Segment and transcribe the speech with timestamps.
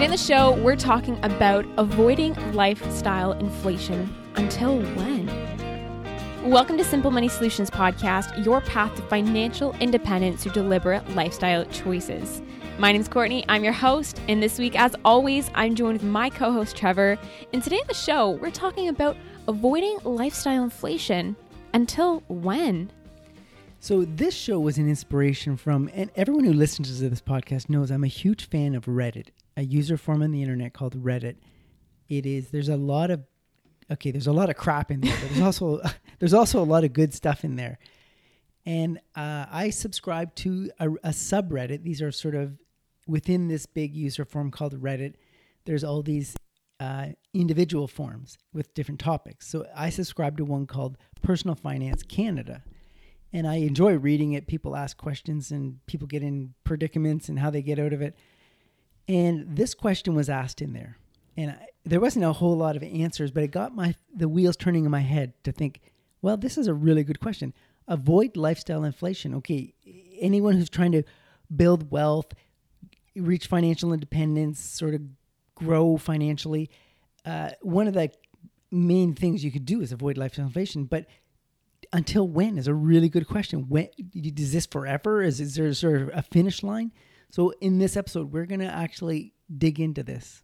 [0.00, 4.10] Today on the show, we're talking about avoiding lifestyle inflation.
[4.36, 5.26] Until when?
[6.42, 12.40] Welcome to Simple Money Solutions Podcast, your path to financial independence through deliberate lifestyle choices.
[12.78, 13.44] My name is Courtney.
[13.50, 17.18] I'm your host, and this week, as always, I'm joined with my co host Trevor.
[17.52, 21.36] And today on the show, we're talking about avoiding lifestyle inflation.
[21.74, 22.90] Until when?
[23.80, 27.90] So this show was an inspiration from, and everyone who listens to this podcast knows
[27.90, 29.26] I'm a huge fan of Reddit,
[29.56, 31.36] a user forum on the internet called Reddit.
[32.08, 33.22] It is there's a lot of
[33.90, 35.80] okay, there's a lot of crap in there, but there's also
[36.18, 37.78] there's also a lot of good stuff in there.
[38.66, 41.82] And uh, I subscribe to a, a subreddit.
[41.82, 42.58] These are sort of
[43.06, 45.14] within this big user forum called Reddit.
[45.64, 46.36] There's all these
[46.78, 49.46] uh, individual forums with different topics.
[49.48, 52.62] So I subscribe to one called Personal Finance Canada.
[53.32, 54.46] And I enjoy reading it.
[54.46, 58.16] People ask questions and people get in predicaments and how they get out of it.
[59.08, 60.96] And this question was asked in there.
[61.36, 64.56] And I, there wasn't a whole lot of answers, but it got my the wheels
[64.56, 65.80] turning in my head to think,
[66.22, 67.54] well, this is a really good question.
[67.88, 69.34] Avoid lifestyle inflation.
[69.36, 69.74] Okay,
[70.20, 71.02] anyone who's trying to
[71.54, 72.32] build wealth,
[73.16, 75.02] reach financial independence, sort of
[75.54, 76.70] grow financially,
[77.24, 78.10] uh, one of the
[78.70, 80.84] main things you could do is avoid lifestyle inflation.
[80.84, 81.06] But
[81.92, 83.68] until when is a really good question.
[83.68, 85.22] When is this forever?
[85.22, 86.92] Is, is there sort of a finish line?
[87.30, 90.42] So in this episode, we're gonna actually dig into this.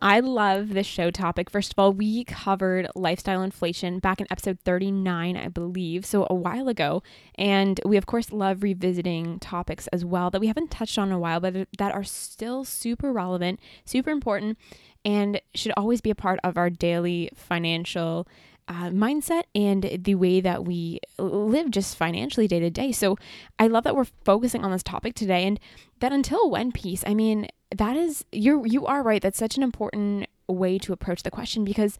[0.00, 1.48] I love this show topic.
[1.48, 6.34] First of all, we covered lifestyle inflation back in episode 39, I believe, so a
[6.34, 7.02] while ago.
[7.36, 11.14] And we, of course, love revisiting topics as well that we haven't touched on in
[11.14, 14.58] a while, but that are still super relevant, super important,
[15.04, 18.26] and should always be a part of our daily financial
[18.68, 22.92] uh, mindset and the way that we live just financially day to day.
[22.92, 23.16] So
[23.58, 25.60] I love that we're focusing on this topic today and
[26.00, 27.04] that until when piece.
[27.06, 29.20] I mean, that is you're you are right.
[29.20, 31.98] That's such an important way to approach the question because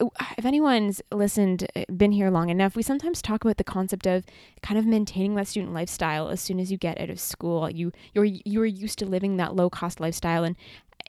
[0.00, 0.06] uh,
[0.38, 4.24] if anyone's listened uh, been here long enough we sometimes talk about the concept of
[4.62, 7.92] kind of maintaining that student lifestyle as soon as you get out of school you
[8.14, 10.56] you're you're used to living that low cost lifestyle and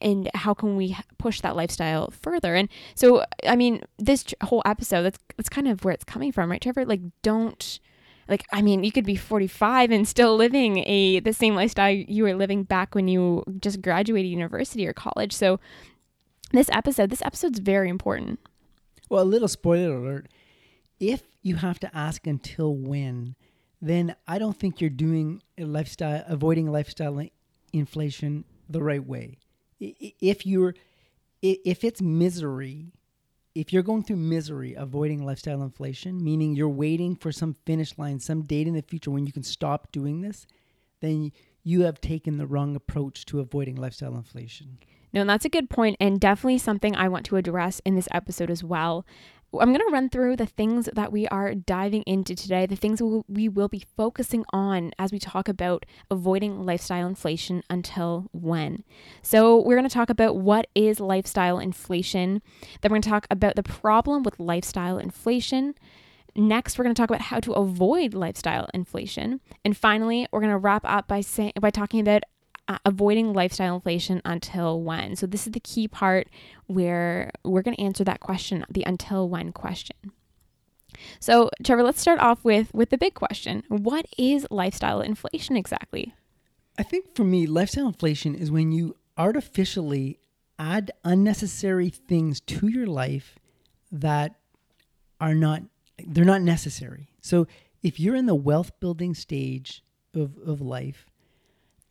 [0.04, 2.56] and how can we push that lifestyle further?
[2.56, 6.52] And so i mean this whole episode that's that's kind of where it's coming from
[6.52, 6.86] right trevor?
[6.86, 7.80] Like don't
[8.28, 12.24] like i mean you could be 45 and still living a the same lifestyle you
[12.24, 15.34] were living back when you just graduated university or college.
[15.34, 15.60] So
[16.52, 18.40] this episode this episode's very important.
[19.10, 20.28] Well a little spoiler alert.
[21.00, 23.36] If you have to ask until when
[23.82, 27.22] then i don't think you're doing a lifestyle avoiding lifestyle
[27.74, 29.38] inflation the right way
[30.22, 30.74] if you're
[31.42, 32.92] if it's misery
[33.56, 38.20] if you're going through misery avoiding lifestyle inflation meaning you're waiting for some finish line
[38.20, 40.48] some date in the future when you can stop doing this
[41.02, 41.32] then
[41.64, 44.78] you have taken the wrong approach to avoiding lifestyle inflation
[45.14, 48.08] no, and that's a good point, and definitely something I want to address in this
[48.12, 49.06] episode as well.
[49.60, 53.02] I'm going to run through the things that we are diving into today, the things
[53.28, 58.84] we will be focusing on as we talk about avoiding lifestyle inflation until when.
[59.22, 62.42] So, we're going to talk about what is lifestyle inflation.
[62.82, 65.76] Then, we're going to talk about the problem with lifestyle inflation.
[66.36, 69.40] Next, we're going to talk about how to avoid lifestyle inflation.
[69.64, 72.24] And finally, we're going to wrap up by saying by talking about
[72.68, 75.16] uh, avoiding lifestyle inflation until when.
[75.16, 76.28] So, this is the key part
[76.68, 79.96] where we're going to answer that question, the until when question.
[81.20, 83.64] So, Trevor, let's start off with with the big question.
[83.68, 86.14] What is lifestyle inflation exactly?
[86.78, 90.20] I think for me, lifestyle inflation is when you artificially
[90.58, 93.38] add unnecessary things to your life
[93.92, 94.36] that
[95.20, 95.64] are not
[96.06, 97.10] they're not necessary.
[97.22, 97.48] So,
[97.82, 99.84] if you're in the wealth building stage
[100.16, 101.10] of, of life,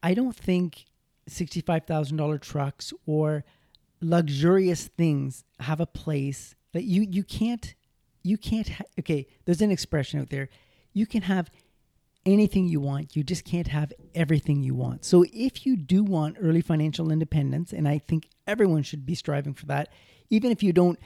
[0.02, 0.84] I don't think
[1.30, 3.44] $65,000 trucks or
[4.00, 7.74] luxurious things have a place that you you can't
[8.24, 10.48] you can't ha- okay there's an expression out there.
[10.92, 11.50] You can have
[12.26, 13.14] anything you want.
[13.14, 15.04] You just can't have everything you want.
[15.04, 19.54] So if you do want early financial independence and i think everyone should be striving
[19.54, 19.88] for that
[20.30, 20.98] even if you don't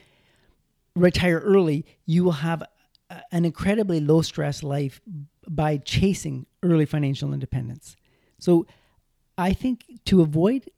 [0.95, 2.63] retire early you will have
[3.11, 5.01] a, an incredibly low stress life
[5.49, 7.97] by chasing early financial independence.
[8.39, 8.67] So
[9.39, 10.71] I think to avoid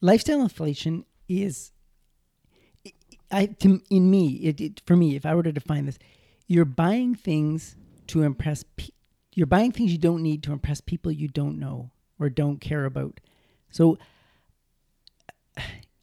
[0.00, 1.72] lifestyle inflation is,
[3.30, 5.98] I to, in me it, it, for me if I were to define this,
[6.46, 7.76] you're buying things
[8.08, 8.64] to impress.
[8.76, 8.88] Pe-
[9.34, 12.84] you're buying things you don't need to impress people you don't know or don't care
[12.84, 13.20] about.
[13.70, 13.98] So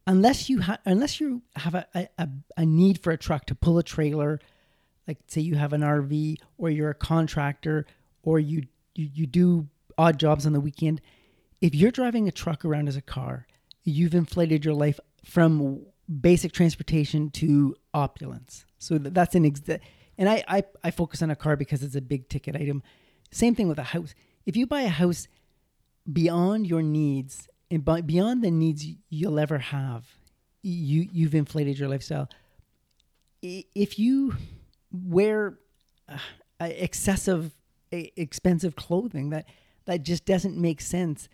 [0.07, 1.85] unless you have unless you have a,
[2.17, 4.39] a, a need for a truck to pull a trailer,
[5.07, 7.85] like say you have an RV or you're a contractor
[8.23, 8.63] or you
[8.95, 11.01] you, you do odd jobs on the weekend,
[11.61, 13.47] if you're driving a truck around as a car,
[13.83, 15.85] you've inflated your life from
[16.21, 18.65] basic transportation to opulence.
[18.79, 19.61] So that's an ex-
[20.17, 22.83] and I, I I focus on a car because it's a big ticket item.
[23.31, 24.13] Same thing with a house.
[24.45, 25.27] If you buy a house
[26.11, 30.05] beyond your needs and beyond the needs you'll ever have,
[30.61, 32.29] you you've inflated your lifestyle.
[33.41, 34.35] If you
[34.91, 35.57] wear
[36.09, 36.17] uh,
[36.59, 37.51] excessive
[37.91, 39.45] expensive clothing that
[39.85, 41.29] that just doesn't make sense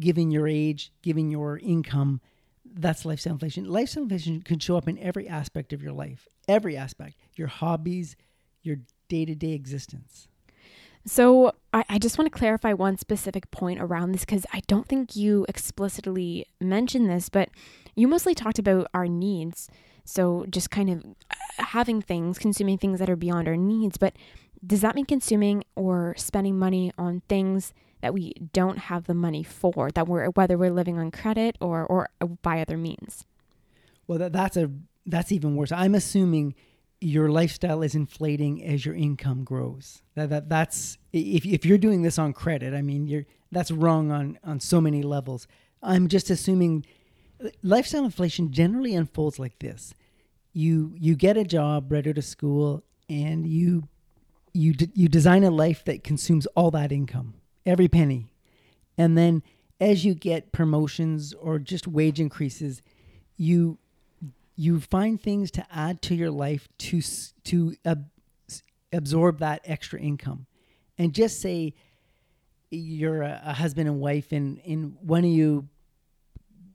[0.00, 2.20] given your age, given your income,
[2.64, 3.64] that's lifestyle inflation.
[3.66, 8.16] Lifestyle inflation can show up in every aspect of your life, every aspect, your hobbies,
[8.62, 10.28] your day to day existence.
[11.06, 14.88] So I, I, just want to clarify one specific point around this because I don't
[14.88, 17.50] think you explicitly mentioned this, but
[17.94, 19.68] you mostly talked about our needs.
[20.06, 23.98] So just kind of uh, having things, consuming things that are beyond our needs.
[23.98, 24.14] But
[24.66, 29.42] does that mean consuming or spending money on things that we don't have the money
[29.42, 33.24] for, that we're whether we're living on credit or or uh, by other means?
[34.06, 34.70] Well, that, that's a
[35.06, 35.72] that's even worse.
[35.72, 36.54] I'm assuming
[37.00, 40.02] your lifestyle is inflating as your income grows.
[40.16, 44.12] That, that that's if if you're doing this on credit, I mean, you're that's wrong
[44.12, 45.48] on on so many levels.
[45.82, 46.84] I'm just assuming
[47.42, 49.94] uh, lifestyle inflation generally unfolds like this.
[50.52, 53.88] You you get a job right out of school and you
[54.52, 57.32] you you design a life that consumes all that income,
[57.66, 58.32] every penny.
[58.96, 59.42] And then
[59.80, 62.82] as you get promotions or just wage increases,
[63.36, 63.78] you
[64.56, 67.00] you find things to add to your life to
[67.44, 68.08] to ab-
[68.92, 70.46] absorb that extra income.
[70.96, 71.74] And just say
[72.70, 75.68] you're a, a husband and wife and in one of you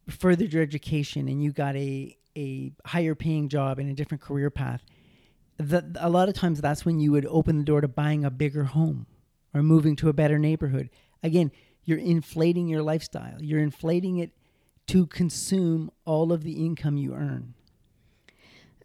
[0.09, 4.49] furthered your education and you got a a higher paying job and a different career
[4.49, 4.83] path
[5.57, 8.29] that a lot of times that's when you would open the door to buying a
[8.29, 9.05] bigger home
[9.53, 10.89] or moving to a better neighborhood
[11.23, 11.51] again
[11.85, 14.31] you're inflating your lifestyle you're inflating it
[14.87, 17.53] to consume all of the income you earn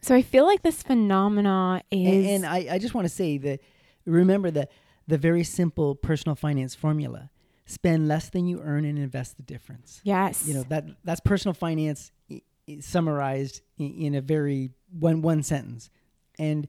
[0.01, 3.39] so i feel like this phenomena is and, and I, I just want to say
[3.39, 3.61] that
[4.05, 4.71] remember that
[5.07, 7.31] the very simple personal finance formula
[7.67, 10.01] spend less than you earn and invest the difference.
[10.05, 10.47] Yes.
[10.47, 12.13] You know, that that's personal finance
[12.81, 15.91] summarized in a very one one sentence.
[16.39, 16.69] And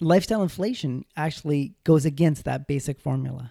[0.00, 3.50] lifestyle inflation actually goes against that basic formula.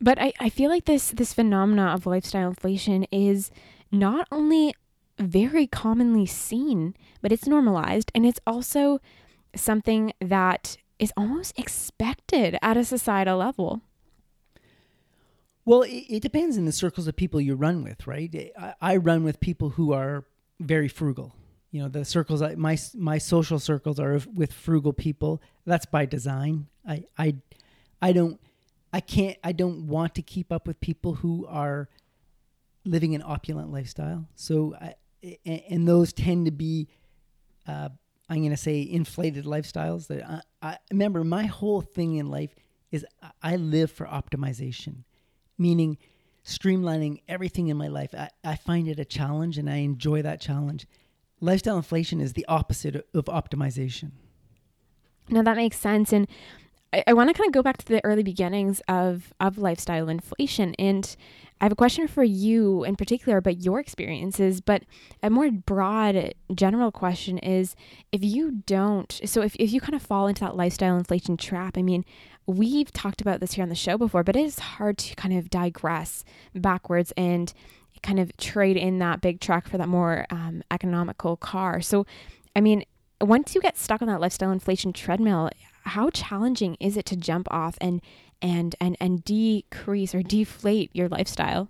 [0.00, 3.50] But I, I feel like this this phenomena of lifestyle inflation is
[3.92, 4.74] not only
[5.18, 9.00] very commonly seen, but it's normalized and it's also
[9.54, 13.82] something that is almost expected at a societal level.
[15.64, 18.52] Well, it, it, depends in the circles of people you run with, right?
[18.58, 20.24] I, I, run with people who are
[20.58, 21.34] very frugal.
[21.70, 25.42] You know, the circles my my social circles are with frugal people.
[25.64, 26.66] That's by design.
[26.86, 27.36] I I
[28.02, 28.40] I don't
[28.92, 31.88] I can't I don't want to keep up with people who are
[32.84, 34.26] living an opulent lifestyle.
[34.34, 34.94] So I,
[35.44, 36.88] and those tend to be
[37.68, 37.90] uh,
[38.28, 42.54] I'm going to say inflated lifestyles that I, I remember my whole thing in life
[42.90, 43.04] is
[43.42, 45.04] I live for optimization
[45.60, 45.98] meaning
[46.44, 48.14] streamlining everything in my life.
[48.16, 50.86] I, I find it a challenge and I enjoy that challenge.
[51.40, 54.12] Lifestyle inflation is the opposite of optimization.
[55.28, 56.12] Now that makes sense.
[56.12, 56.28] And
[56.92, 60.08] I, I want to kind of go back to the early beginnings of, of lifestyle
[60.08, 60.74] inflation.
[60.78, 61.16] And
[61.60, 64.84] I have a question for you in particular about your experiences, but
[65.22, 67.76] a more broad, general question is
[68.12, 71.76] if you don't, so if, if you kind of fall into that lifestyle inflation trap,
[71.76, 72.04] I mean,
[72.46, 75.36] we've talked about this here on the show before, but it is hard to kind
[75.36, 76.24] of digress
[76.54, 77.52] backwards and
[78.02, 81.80] kind of trade in that big truck for that more um, economical car.
[81.80, 82.06] So,
[82.54, 82.84] I mean,
[83.20, 85.50] once you get stuck on that lifestyle inflation treadmill,
[85.84, 88.00] how challenging is it to jump off and
[88.42, 91.68] and and and decrease or deflate your lifestyle?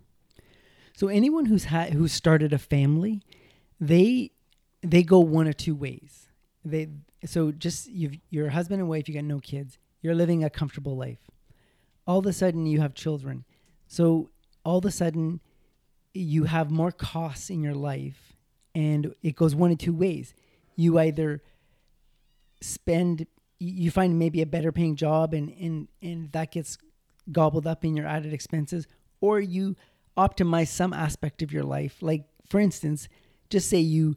[0.95, 3.23] So anyone who's had who's started a family,
[3.81, 4.31] they
[4.83, 6.29] they go one or two ways.
[6.65, 6.89] They
[7.25, 10.97] so just you've your husband and wife, you got no kids you're living a comfortable
[10.97, 11.19] life.
[12.07, 13.45] All of a sudden, you have children.
[13.87, 14.31] So,
[14.65, 15.41] all of a sudden,
[16.13, 18.37] you have more costs in your life,
[18.75, 20.35] and it goes one of two ways.
[20.77, 21.43] You either
[22.61, 23.27] spend,
[23.59, 26.79] you find maybe a better paying job, and, and, and that gets
[27.31, 28.87] gobbled up in your added expenses,
[29.21, 29.77] or you
[30.17, 31.99] optimize some aspect of your life.
[32.01, 33.09] Like, for instance,
[33.49, 34.17] just say you,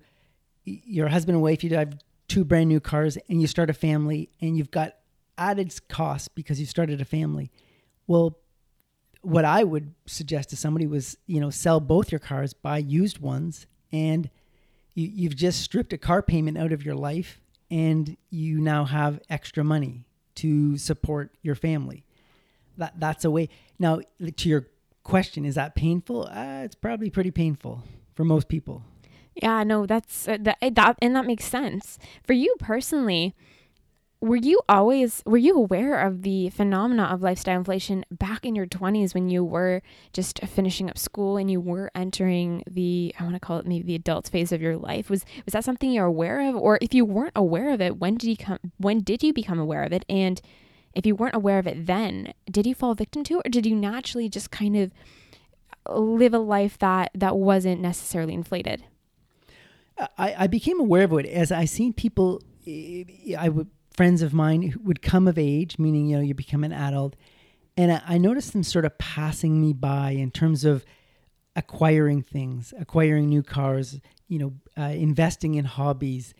[0.64, 4.30] your husband and wife, you have two brand new cars, and you start a family,
[4.42, 4.96] and you've got
[5.38, 7.52] added costs because you started a family.
[8.08, 8.40] Well,
[9.24, 13.20] what I would suggest to somebody was, you know, sell both your cars, buy used
[13.20, 14.30] ones, and
[14.94, 17.39] you, you've just stripped a car payment out of your life,
[17.72, 22.03] and you now have extra money to support your family.
[22.77, 23.50] That that's a way.
[23.80, 24.01] Now,
[24.36, 24.68] to your
[25.03, 26.27] question, is that painful?
[26.27, 28.84] Uh, it's probably pretty painful for most people.
[29.36, 31.98] Yeah, no, that's uh, that, that and that makes sense.
[32.24, 33.36] For you personally,
[34.24, 38.65] were you always were you aware of the phenomena of lifestyle inflation back in your
[38.65, 39.82] 20s when you were
[40.13, 43.84] just finishing up school and you were entering the I want to call it maybe
[43.84, 45.10] the adult phase of your life?
[45.10, 46.56] Was was that something you're aware of?
[46.56, 49.60] Or if you weren't aware of it when did you come when did you become
[49.60, 50.06] aware of it?
[50.08, 50.42] And
[50.94, 53.48] if you weren't aware of it then did you fall victim to it?
[53.48, 54.94] Or did you naturally just kind of
[55.86, 58.86] uh, live a life that that wasn't necessarily inflated?
[60.18, 63.03] I, I became aware of it as I seen people eh,
[63.38, 66.64] I would friends of mine who would come of age, meaning you know you become
[66.64, 67.16] an adult,
[67.78, 70.86] and I, I noticed them sort of passing me by in terms of
[71.56, 76.34] acquiring things, acquiring new cars, you know, uh, investing in hobbies,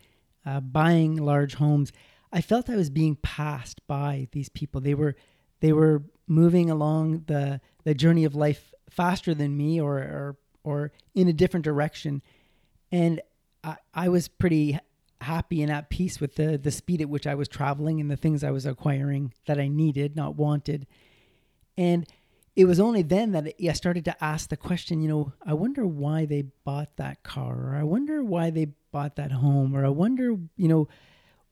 [0.46, 1.92] uh, buying large homes.
[2.32, 4.82] I felt I was being passed by these people.
[4.82, 5.16] They were
[5.60, 10.92] they were moving along the the journey of life faster than me, or or or
[11.14, 12.22] in a different direction,
[12.92, 13.22] and
[13.64, 14.80] I, I was pretty
[15.24, 18.18] happy and at peace with the the speed at which I was traveling and the
[18.18, 20.88] things I was acquiring that I needed, not wanted.
[21.78, 22.08] And
[22.56, 25.88] it was only then that I started to ask the question, you know, I wonder
[25.88, 29.90] why they bought that car, or I wonder why they bought that home, or I
[29.90, 30.88] wonder, you know,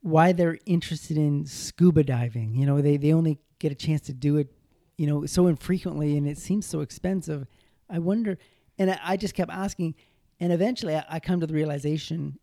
[0.00, 2.54] why they're interested in scuba diving.
[2.54, 4.52] You know, they, they only get a chance to do it,
[4.96, 7.46] you know, so infrequently and it seems so expensive.
[7.90, 8.38] I wonder,
[8.78, 9.94] and I, I just kept asking.
[10.40, 12.38] And eventually I, I come to the realization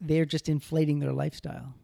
[0.00, 1.74] they're just inflating their lifestyle.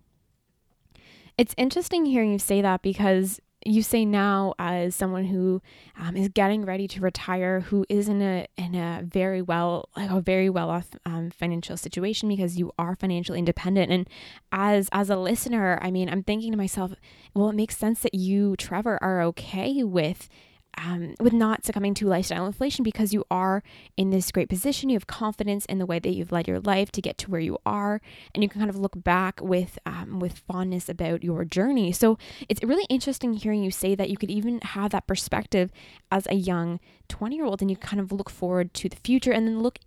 [1.37, 5.61] It's interesting hearing you say that because you say now as someone who
[5.99, 10.11] um, is getting ready to retire who is in a in a very well like
[10.11, 14.09] a very well off um, financial situation because you are financially independent and
[14.53, 16.93] as as a listener i mean i'm thinking to myself
[17.35, 20.29] well it makes sense that you trevor are okay with
[20.79, 23.63] um, with not succumbing to lifestyle inflation because you are
[23.97, 24.89] in this great position.
[24.89, 27.41] You have confidence in the way that you've led your life to get to where
[27.41, 28.01] you are,
[28.35, 31.93] and you can kind of look back with um, with fondness about your journey.
[31.93, 32.17] So
[32.49, 35.71] it's really interesting hearing you say that you could even have that perspective
[36.11, 39.33] as a young twenty year old, and you kind of look forward to the future,
[39.33, 39.79] and then look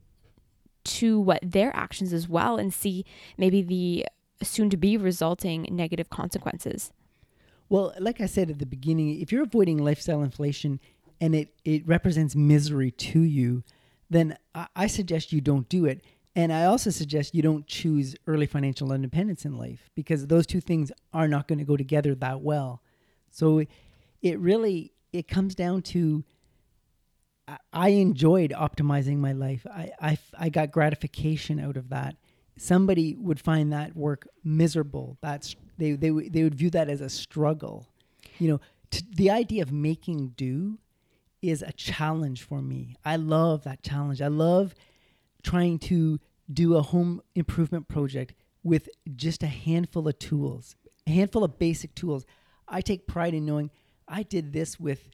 [0.84, 3.06] to what their actions as well, and see
[3.38, 4.06] maybe the
[4.44, 6.92] soon to be resulting negative consequences.
[7.72, 10.82] Well, like I said at the beginning, if you're avoiding lifestyle inflation
[11.22, 13.64] and it, it represents misery to you,
[14.10, 16.04] then I, I suggest you don't do it.
[16.36, 20.60] And I also suggest you don't choose early financial independence in life because those two
[20.60, 22.82] things are not going to go together that well.
[23.30, 23.64] So
[24.22, 26.26] it really it comes down to
[27.72, 29.66] I enjoyed optimizing my life.
[29.66, 32.18] I, I, I got gratification out of that.
[32.58, 35.18] Somebody would find that work miserable.
[35.22, 37.88] That's they they they would view that as a struggle.
[38.38, 38.62] You know,
[38.92, 40.78] t- the idea of making do
[41.42, 42.96] is a challenge for me.
[43.04, 44.22] I love that challenge.
[44.22, 44.76] I love
[45.44, 46.20] trying to
[46.52, 50.76] do a home improvement project with just a handful of tools,
[51.08, 52.26] a handful of basic tools.
[52.68, 53.72] I take pride in knowing
[54.08, 55.10] I did this with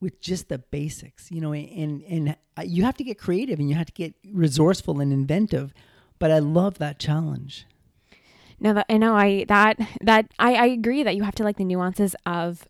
[0.00, 3.74] with just the basics, you know, and and you have to get creative and you
[3.74, 5.74] have to get resourceful and inventive,
[6.20, 7.66] but I love that challenge.
[8.62, 11.56] No, that I know I that that I, I agree that you have to like
[11.56, 12.68] the nuances of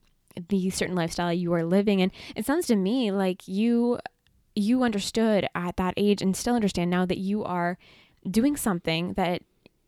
[0.49, 3.99] the certain lifestyle you are living and it sounds to me like you
[4.55, 7.77] you understood at that age and still understand now that you are
[8.31, 9.43] doing something that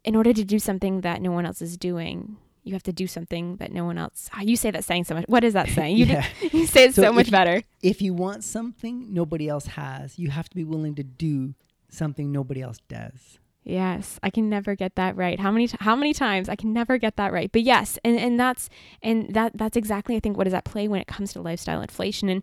[0.05, 3.07] in order to do something that no one else is doing you have to do
[3.07, 5.25] something that no one else ah, you say that saying so much.
[5.27, 5.97] What is that saying?
[5.97, 6.27] You, yeah.
[6.53, 7.63] you say it so, so much you, better.
[7.83, 10.19] if you want something nobody else has.
[10.19, 11.55] You have to be willing to do
[11.89, 15.41] something nobody else does Yes, I can never get that right.
[15.41, 17.51] How many how many times I can never get that right.
[17.51, 18.69] But yes, and, and that's
[19.03, 21.81] and that that's exactly I think what is at play when it comes to lifestyle
[21.81, 22.29] inflation.
[22.29, 22.43] And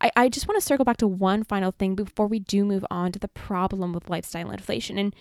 [0.00, 2.86] I, I just want to circle back to one final thing before we do move
[2.88, 4.96] on to the problem with lifestyle inflation.
[4.96, 5.14] And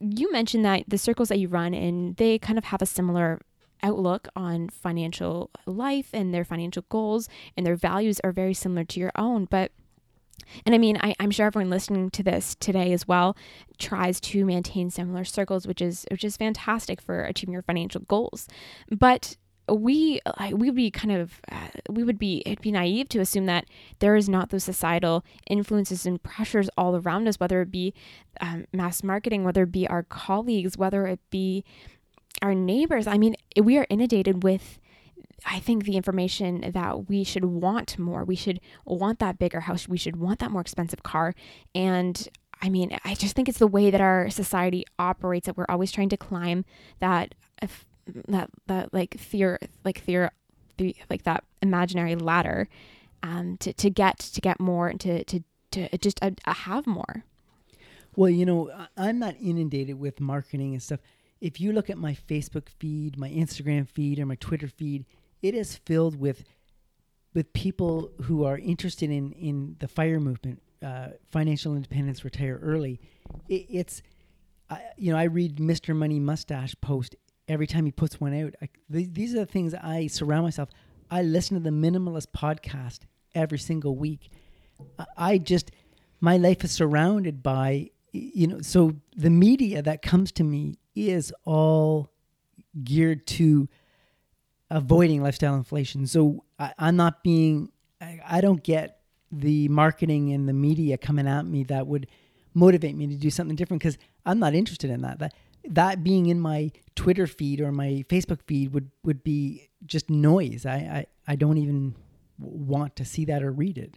[0.00, 3.40] you mentioned that the circles that you run in, they kind of have a similar
[3.84, 8.98] outlook on financial life and their financial goals and their values are very similar to
[8.98, 9.44] your own.
[9.44, 9.70] But
[10.64, 13.36] and I mean, I, am sure everyone listening to this today as well
[13.78, 18.48] tries to maintain similar circles, which is which is fantastic for achieving your financial goals.
[18.90, 19.36] But
[19.68, 20.20] we
[20.52, 23.66] we would be kind of uh, we would be it'd be naive to assume that
[23.98, 27.92] there is not those societal influences and pressures all around us, whether it be
[28.40, 31.64] um, mass marketing, whether it be our colleagues, whether it be
[32.42, 33.06] our neighbors.
[33.06, 34.78] I mean, we are inundated with
[35.44, 39.86] I think the information that we should want more, we should want that bigger house,
[39.86, 41.34] we should want that more expensive car.
[41.74, 42.28] And
[42.62, 45.92] I mean, I just think it's the way that our society operates that we're always
[45.92, 46.64] trying to climb
[47.00, 47.34] that,
[48.28, 50.30] that, that like fear, like fear,
[51.10, 52.68] like that imaginary ladder,
[53.22, 55.40] um, to, to get, to get more and to, to,
[55.72, 57.24] to just uh, have more.
[58.14, 61.00] Well, you know, I'm not inundated with marketing and stuff.
[61.42, 65.04] If you look at my Facebook feed, my Instagram feed, or my Twitter feed,
[65.46, 66.44] it is filled with
[67.34, 73.00] with people who are interested in in the fire movement, uh, financial independence, retire early.
[73.48, 74.02] It, it's,
[74.70, 75.94] I, you know, I read Mr.
[75.94, 77.14] Money Mustache post
[77.48, 78.54] every time he puts one out.
[78.62, 80.70] I, th- these are the things I surround myself.
[81.10, 83.00] I listen to the Minimalist podcast
[83.34, 84.30] every single week.
[84.98, 85.70] I, I just,
[86.20, 91.32] my life is surrounded by, you know, so the media that comes to me is
[91.44, 92.10] all
[92.82, 93.68] geared to
[94.70, 96.06] avoiding lifestyle inflation.
[96.06, 97.70] So I, I'm not being,
[98.00, 99.00] I, I don't get
[99.32, 102.06] the marketing and the media coming at me that would
[102.54, 105.18] motivate me to do something different because I'm not interested in that.
[105.18, 105.34] That
[105.68, 110.64] that being in my Twitter feed or my Facebook feed would would be just noise.
[110.64, 111.94] I I, I don't even
[112.38, 113.94] want to see that or read it.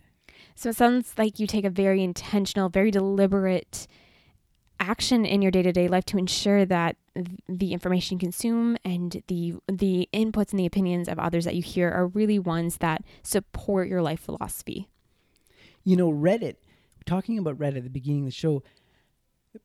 [0.56, 3.88] So it sounds like you take a very intentional, very deliberate
[4.80, 6.96] action in your day-to-day life to ensure that
[7.48, 11.62] the information you consume and the the inputs and the opinions of others that you
[11.62, 14.88] hear are really ones that support your life philosophy.
[15.84, 16.56] You know, Reddit,
[17.06, 18.64] talking about Reddit at the beginning of the show,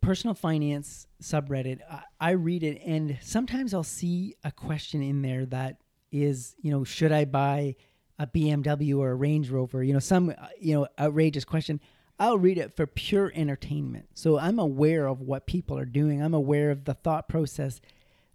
[0.00, 5.46] personal finance subreddit, I, I read it and sometimes I'll see a question in there
[5.46, 5.78] that
[6.10, 7.76] is, you know, should I buy
[8.18, 9.82] a BMW or a Range Rover?
[9.82, 11.80] You know, some, uh, you know, outrageous question.
[12.18, 14.08] I'll read it for pure entertainment.
[14.14, 16.22] So I'm aware of what people are doing.
[16.22, 17.80] I'm aware of the thought process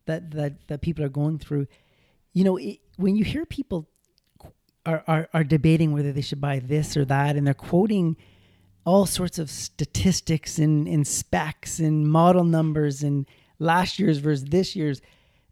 [0.05, 1.67] that that, that people are going through.
[2.33, 3.87] You know, it, when you hear people
[4.85, 8.17] are, are are debating whether they should buy this or that, and they're quoting
[8.85, 13.27] all sorts of statistics and, and specs and model numbers and
[13.59, 15.01] last year's versus this year's,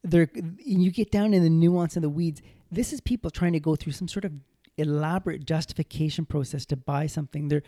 [0.03, 0.29] there
[0.63, 2.41] you get down in the nuance of the weeds.
[2.71, 4.31] This is people trying to go through some sort of
[4.77, 7.47] elaborate justification process to buy something.
[7.47, 7.63] They're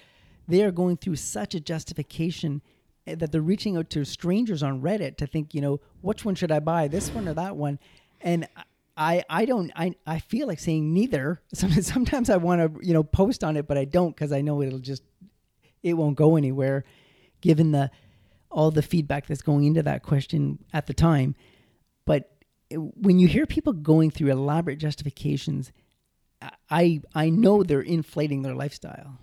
[0.49, 2.61] they are going through such a justification
[3.07, 6.35] eh, that they're reaching out to strangers on Reddit to think, you know, which one
[6.35, 7.79] should I buy, this one or that one?
[8.21, 8.47] And
[8.97, 11.41] I, I don't, I, I feel like saying neither.
[11.53, 14.61] Sometimes I want to, you know, post on it, but I don't because I know
[14.61, 15.03] it'll just,
[15.83, 16.83] it won't go anywhere,
[17.41, 17.91] given the
[18.51, 21.35] all the feedback that's going into that question at the time.
[22.05, 22.31] But
[22.71, 25.71] eh, when you hear people going through elaborate justifications,
[26.69, 29.19] I I know they're inflating their lifestyle.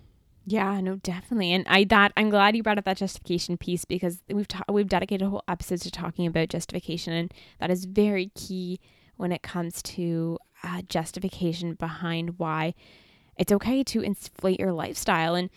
[0.49, 1.51] Yeah, no, definitely.
[1.51, 4.87] And I that I'm glad you brought up that justification piece because we've ta- we've
[4.87, 8.79] dedicated whole episodes to talking about justification, and that is very key
[9.17, 12.73] when it comes to uh, justification behind why
[13.37, 15.35] it's okay to inflate your lifestyle.
[15.35, 15.49] And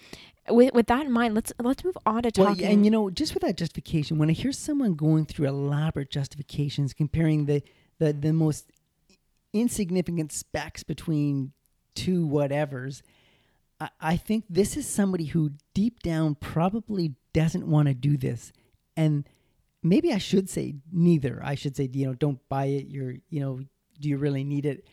[0.49, 2.65] with with that in mind, let's let's move on to talking.
[2.65, 6.11] Well, and you know, just with that justification, when I hear someone going through elaborate
[6.11, 7.63] justifications, comparing the
[8.01, 8.73] the the most
[9.53, 11.53] insignificant specs between
[11.95, 13.03] two whatevers
[14.01, 18.53] I think this is somebody who deep down probably doesn't want to do this.
[18.97, 19.27] And
[19.83, 21.41] maybe I should say neither.
[21.43, 22.89] I should say, you know, don't buy it.
[22.89, 23.61] You're, you know,
[23.99, 24.87] do you really need it?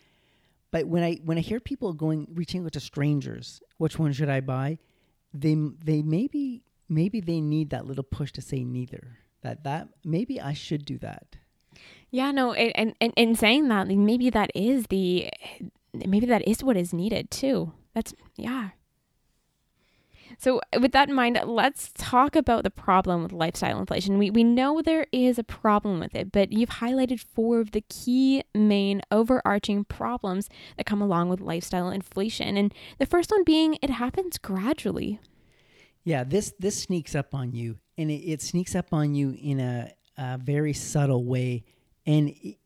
[0.70, 4.28] But when I when I hear people going reaching out to strangers, which one should
[4.28, 4.78] I buy?
[5.32, 9.18] They they maybe maybe they need that little push to say neither.
[9.42, 11.36] That that maybe I should do that.
[12.10, 15.30] Yeah, no, and and in saying that, maybe that is the
[15.94, 17.72] maybe that is what is needed too.
[17.94, 18.70] That's yeah.
[20.36, 24.18] So, uh, with that in mind, let's talk about the problem with lifestyle inflation.
[24.18, 27.80] We, we know there is a problem with it, but you've highlighted four of the
[27.88, 32.56] key main overarching problems that come along with lifestyle inflation.
[32.56, 35.20] And the first one being it happens gradually.
[36.04, 39.60] Yeah, this this sneaks up on you, and it, it sneaks up on you in
[39.60, 41.64] a, a very subtle way.
[42.06, 42.58] And it,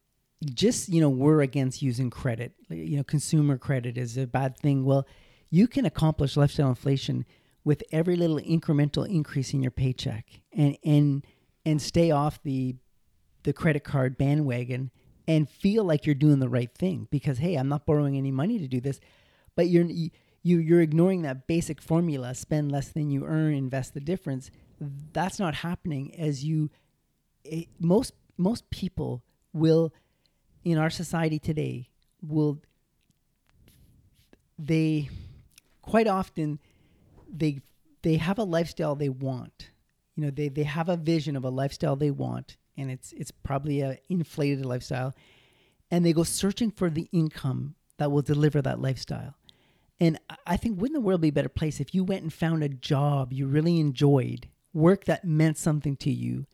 [0.54, 2.52] just you know, we're against using credit.
[2.68, 4.84] You know, consumer credit is a bad thing.
[4.84, 5.06] Well,
[5.50, 7.24] you can accomplish lifestyle inflation
[7.64, 11.24] with every little incremental increase in your paycheck and and
[11.64, 12.76] and stay off the
[13.44, 14.90] the credit card bandwagon
[15.28, 18.58] and feel like you're doing the right thing because hey I'm not borrowing any money
[18.58, 19.00] to do this
[19.54, 19.86] but you're
[20.42, 24.50] you you're ignoring that basic formula spend less than you earn invest the difference.
[25.12, 26.70] That's not happening as you
[27.44, 29.22] it, most most people
[29.52, 29.92] will
[30.64, 31.88] in our society today
[32.20, 32.60] will
[34.58, 35.08] they
[35.82, 36.58] quite often
[37.32, 37.60] they
[38.02, 39.70] they have a lifestyle they want.
[40.16, 43.30] You know, they they have a vision of a lifestyle they want, and it's it's
[43.30, 45.14] probably a inflated lifestyle,
[45.90, 49.34] and they go searching for the income that will deliver that lifestyle.
[50.00, 52.64] And I think wouldn't the world be a better place if you went and found
[52.64, 56.46] a job you really enjoyed, work that meant something to you,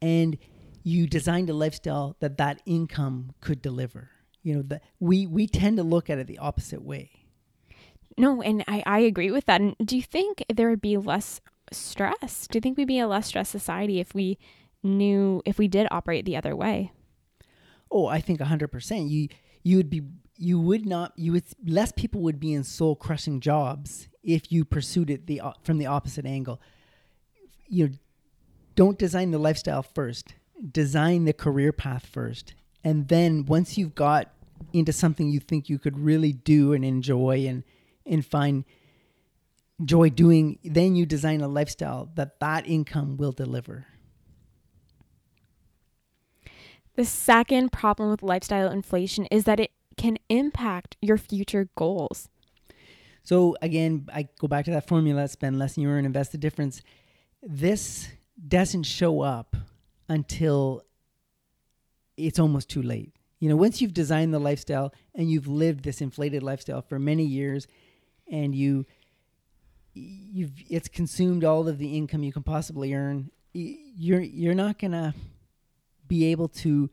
[0.00, 0.38] and
[0.82, 4.10] you designed a lifestyle that that income could deliver.
[4.42, 7.21] You know, that we we tend to look at it the opposite way.
[8.16, 9.60] No, and I, I agree with that.
[9.60, 12.46] And do you think there would be less stress?
[12.46, 14.38] Do you think we'd be a less stressed society if we
[14.82, 16.92] knew if we did operate the other way?
[17.90, 19.08] Oh, I think hundred percent.
[19.08, 19.28] You
[19.62, 20.02] you would be
[20.36, 24.64] you would not you would less people would be in soul crushing jobs if you
[24.64, 26.60] pursued it the from the opposite angle.
[27.68, 27.94] You know,
[28.74, 30.34] don't design the lifestyle first.
[30.70, 34.30] Design the career path first, and then once you've got
[34.72, 37.64] into something you think you could really do and enjoy and
[38.06, 38.64] and find
[39.84, 43.86] joy doing, then you design a lifestyle that that income will deliver.
[46.94, 52.28] The second problem with lifestyle inflation is that it can impact your future goals.
[53.22, 56.38] So again, I go back to that formula: spend less than you earn, invest the
[56.38, 56.82] difference.
[57.42, 58.08] This
[58.46, 59.56] doesn't show up
[60.08, 60.82] until
[62.16, 63.14] it's almost too late.
[63.38, 67.24] You know, once you've designed the lifestyle and you've lived this inflated lifestyle for many
[67.24, 67.66] years,
[68.32, 68.84] and you
[69.94, 75.14] you've it's consumed all of the income you can possibly earn, you're you're not gonna
[76.08, 76.90] be able to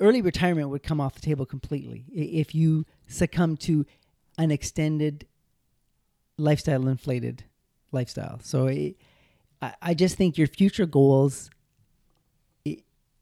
[0.00, 3.86] early retirement would come off the table completely if you succumb to
[4.38, 5.26] an extended
[6.36, 7.44] lifestyle inflated
[7.92, 8.40] lifestyle.
[8.42, 8.96] So it,
[9.80, 11.50] I just think your future goals,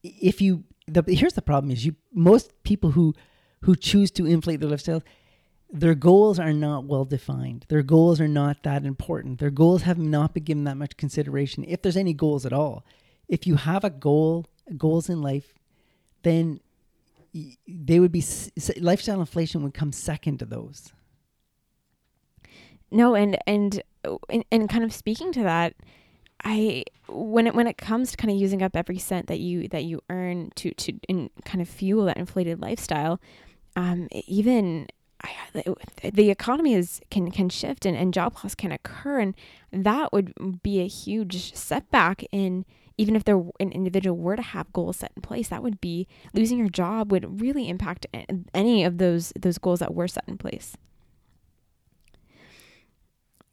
[0.03, 3.13] if you, the, here's the problem is you, most people who,
[3.61, 5.03] who choose to inflate their lifestyle,
[5.73, 7.65] their goals are not well defined.
[7.67, 9.39] Their goals are not that important.
[9.39, 12.85] Their goals have not been given that much consideration, if there's any goals at all.
[13.27, 14.45] If you have a goal,
[14.77, 15.55] goals in life,
[16.21, 16.59] then
[17.67, 18.23] they would be
[18.79, 20.93] lifestyle inflation would come second to those.
[22.91, 23.81] No, and and
[24.51, 25.73] and, kind of speaking to that,
[26.43, 29.67] I when it when it comes to kind of using up every cent that you
[29.69, 33.19] that you earn to to in kind of fuel that inflated lifestyle,
[33.75, 34.85] um, even
[35.53, 39.35] the economy is can can shift and, and job loss can occur, and
[39.71, 42.65] that would be a huge setback in
[42.97, 46.07] even if there an individual were to have goals set in place, that would be
[46.33, 48.05] losing your job would really impact
[48.53, 50.77] any of those those goals that were set in place.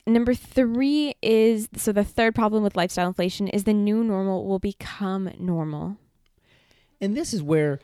[0.06, 4.58] Number three is so the third problem with lifestyle inflation is the new normal will
[4.58, 5.96] become normal.
[7.00, 7.80] And this is where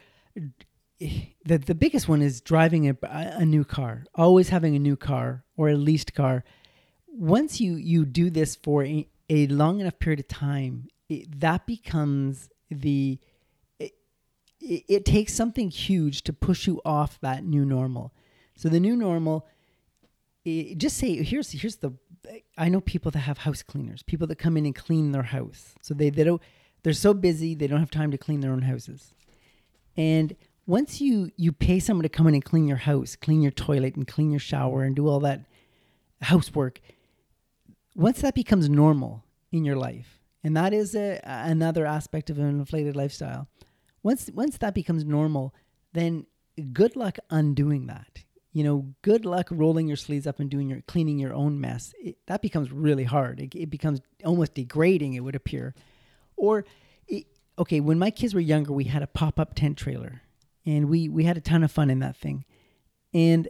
[0.99, 5.45] the the biggest one is driving a, a new car, always having a new car
[5.57, 6.45] or a leased car.
[7.07, 11.67] Once you you do this for a, a long enough period of time, it, that
[11.67, 13.19] becomes the
[13.79, 18.13] it, it, takes something huge to push you off that new normal.
[18.57, 19.47] So the new normal,
[20.45, 21.93] it, just say here's here's the
[22.57, 25.75] I know people that have house cleaners, people that come in and clean their house.
[25.83, 26.43] So they they don't
[26.83, 29.15] they're so busy they don't have time to clean their own houses.
[29.97, 33.53] And once you you pay someone to come in and clean your house, clean your
[33.53, 35.47] toilet and clean your shower and do all that
[36.23, 36.81] housework,
[37.95, 42.47] once that becomes normal in your life, and that is a, another aspect of an
[42.47, 43.49] inflated lifestyle.
[44.03, 45.55] Once once that becomes normal,
[45.93, 46.27] then
[46.73, 48.25] good luck undoing that.
[48.53, 51.95] You know, good luck rolling your sleeves up and doing your cleaning your own mess.
[52.01, 53.39] It, that becomes really hard.
[53.39, 55.13] It, it, becomes almost degrading.
[55.13, 55.75] It would appear,
[56.37, 56.65] or
[57.07, 57.27] it,
[57.59, 60.23] okay, when my kids were younger, we had a pop up tent trailer,
[60.67, 62.45] and we we had a ton of fun in that thing.
[63.15, 63.49] And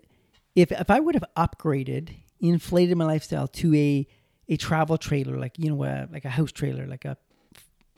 [0.54, 4.06] if if I would have upgraded, inflated my lifestyle to a
[4.48, 7.16] a travel trailer, like you know, a, like a house trailer, like a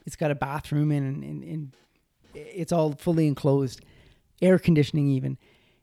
[0.06, 1.76] it's got a bathroom and, and, and
[2.34, 3.84] it's all fully enclosed,
[4.40, 5.36] air conditioning even.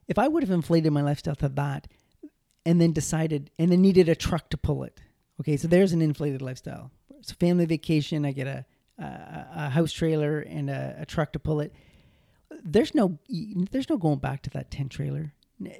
[0.07, 1.87] If I would have inflated my lifestyle to that,
[2.65, 4.99] and then decided and then needed a truck to pull it,
[5.39, 6.91] okay, so there's an inflated lifestyle.
[7.29, 8.25] A family vacation.
[8.25, 8.65] I get a
[8.97, 11.73] a, a house trailer and a, a truck to pull it.
[12.63, 15.33] There's no there's no going back to that tent trailer.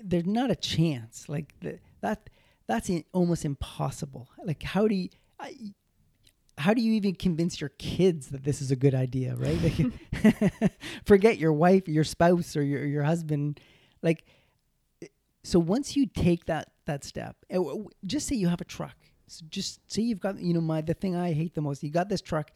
[0.04, 1.28] There's not a chance.
[1.28, 2.30] Like the, that
[2.68, 4.30] that's almost impossible.
[4.44, 5.10] Like, how do you,
[5.40, 5.56] I,
[6.58, 9.60] how do you even convince your kids that this is a good idea, right?
[9.62, 10.72] Like,
[11.06, 13.60] forget your wife, your spouse, or your your husband.
[14.02, 14.26] Like,
[15.44, 17.36] so once you take that that step,
[18.06, 18.96] just say you have a truck.
[19.28, 21.84] So just say you've got, you know, my the thing I hate the most.
[21.84, 22.52] You got this truck,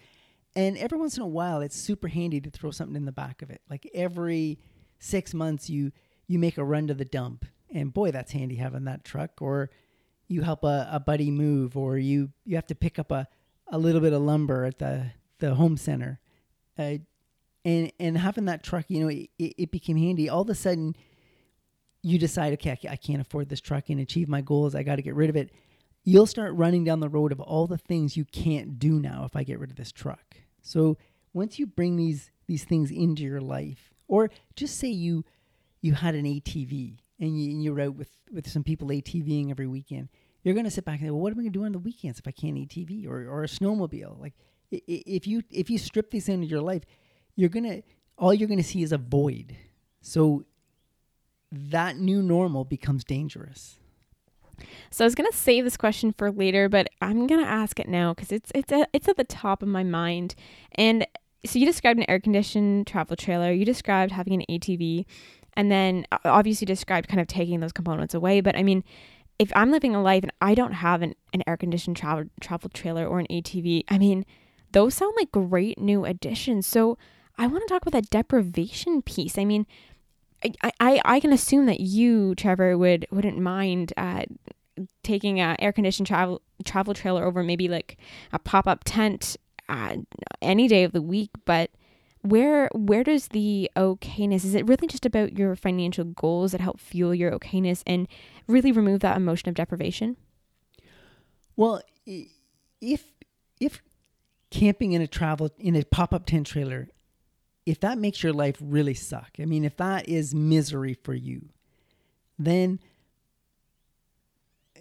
[0.59, 3.41] and every once in a while, it's super handy to throw something in the back
[3.41, 3.61] of it.
[3.69, 4.59] Like every
[4.99, 5.93] six months, you
[6.27, 9.41] you make a run to the dump, and boy, that's handy having that truck.
[9.41, 9.69] Or
[10.27, 13.29] you help a, a buddy move or you you have to pick up a,
[13.69, 16.19] a little bit of lumber at the the home center.
[16.77, 16.97] Uh,
[17.63, 20.27] and and having that truck you know it, it became handy.
[20.27, 20.93] All of a sudden
[22.03, 24.75] you decide okay I can't afford this truck and achieve my goals.
[24.75, 25.51] I got to get rid of it.
[26.03, 29.37] You'll start running down the road of all the things you can't do now if
[29.37, 30.97] i get rid of this truck so
[31.33, 35.23] once you bring these these things into your life or just say you
[35.81, 40.09] you had an atv and you, you're out with with some people atving every weekend
[40.43, 41.73] you're going to sit back and say, well, what am I going to do on
[41.73, 44.19] the weekends if I can't ATV or, or a snowmobile?
[44.19, 44.33] Like
[44.71, 46.83] if you if you strip these into your life,
[47.35, 47.81] you're gonna
[48.17, 49.55] all you're gonna see is a void.
[50.01, 50.45] So
[51.51, 53.79] that new normal becomes dangerous.
[54.91, 58.13] So I was gonna save this question for later, but I'm gonna ask it now
[58.13, 60.35] because it's it's a, it's at the top of my mind.
[60.73, 61.05] And
[61.45, 63.51] so you described an air conditioned travel trailer.
[63.51, 65.05] You described having an ATV,
[65.53, 68.41] and then obviously described kind of taking those components away.
[68.41, 68.83] But I mean,
[69.37, 72.69] if I'm living a life and I don't have an, an air conditioned travel travel
[72.73, 74.25] trailer or an ATV, I mean,
[74.71, 76.67] those sound like great new additions.
[76.67, 76.97] So
[77.37, 79.37] I want to talk about that deprivation piece.
[79.37, 79.65] I mean,
[80.43, 84.23] I, I, I can assume that you, Trevor, would wouldn't mind uh,
[85.03, 87.97] taking a air conditioned travel travel trailer over maybe like
[88.31, 89.97] a pop up tent uh,
[90.41, 91.31] any day of the week.
[91.45, 91.71] But
[92.21, 94.45] where where does the okayness?
[94.45, 98.07] Is it really just about your financial goals that help fuel your okayness and
[98.47, 100.17] really remove that emotion of deprivation?
[101.55, 101.81] Well,
[102.81, 103.03] if
[103.59, 103.81] if
[104.51, 106.89] camping in a travel in a pop-up tent trailer
[107.69, 111.49] if that makes your life really suck i mean if that is misery for you
[112.37, 112.79] then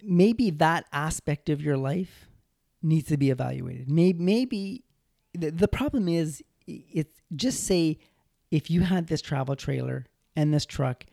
[0.03, 2.27] maybe that aspect of your life
[2.81, 3.89] needs to be evaluated.
[3.89, 4.83] Maybe maybe
[5.33, 7.97] the, the problem is it's just say
[8.51, 11.05] if you had this travel trailer and this truck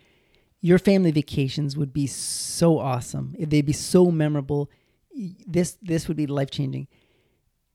[0.60, 3.34] your family vacations would be so awesome.
[3.38, 4.70] They'd be so memorable
[5.46, 6.88] this this would be life changing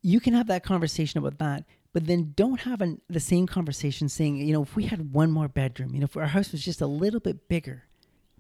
[0.03, 4.07] you can have that conversation about that, but then don't have an, the same conversation
[4.07, 6.63] saying, you know, if we had one more bedroom, you know, if our house was
[6.63, 7.83] just a little bit bigger,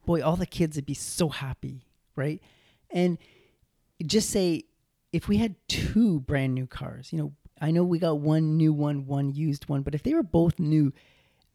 [0.05, 1.85] boy, all the kids would be so happy,
[2.15, 2.41] right?
[2.89, 3.17] And
[4.05, 4.63] just say,
[5.11, 8.73] if we had two brand new cars, you know, I know we got one new
[8.73, 10.93] one, one used one, but if they were both new,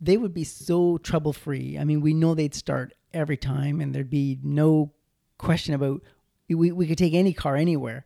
[0.01, 1.79] they would be so trouble free.
[1.79, 4.93] I mean, we know they'd start every time and there'd be no
[5.39, 6.03] question about
[6.49, 8.05] we, we could take any car anywhere.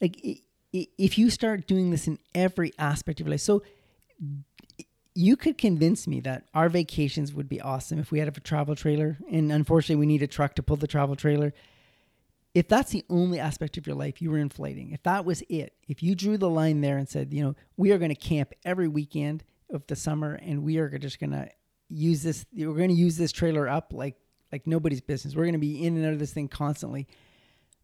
[0.00, 3.62] Like if you start doing this in every aspect of your life, so
[5.14, 8.76] you could convince me that our vacations would be awesome if we had a travel
[8.76, 9.18] trailer.
[9.30, 11.52] And unfortunately, we need a truck to pull the travel trailer.
[12.54, 15.74] If that's the only aspect of your life you were inflating, if that was it,
[15.88, 18.52] if you drew the line there and said, you know, we are going to camp
[18.64, 21.48] every weekend of the summer and we are just going to
[21.88, 24.16] use this, we're going to use this trailer up like
[24.52, 25.34] like nobody's business.
[25.34, 27.06] We're going to be in and out of this thing constantly.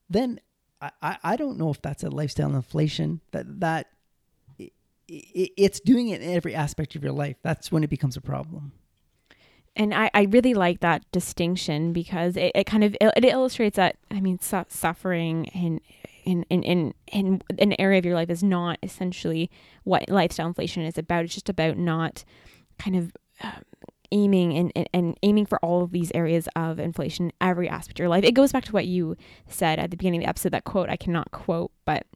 [0.08, 0.40] Then
[0.80, 3.88] I, I don't know if that's a lifestyle inflation that that
[4.58, 7.36] it, it's doing it in every aspect of your life.
[7.42, 8.72] That's when it becomes a problem.
[9.74, 13.96] And I, I really like that distinction because it, it kind of it, illustrates that
[14.10, 15.80] I mean su- suffering in
[16.24, 19.50] in, in in in an area of your life is not essentially
[19.84, 21.24] what lifestyle inflation is about.
[21.24, 22.24] It's just about not
[22.78, 23.12] kind of
[23.42, 23.62] um,
[24.12, 28.02] aiming and, and, and, aiming for all of these areas of inflation every aspect of
[28.02, 28.24] your life.
[28.24, 29.16] It goes back to what you
[29.48, 32.06] said at the beginning of the episode, that quote I cannot quote, but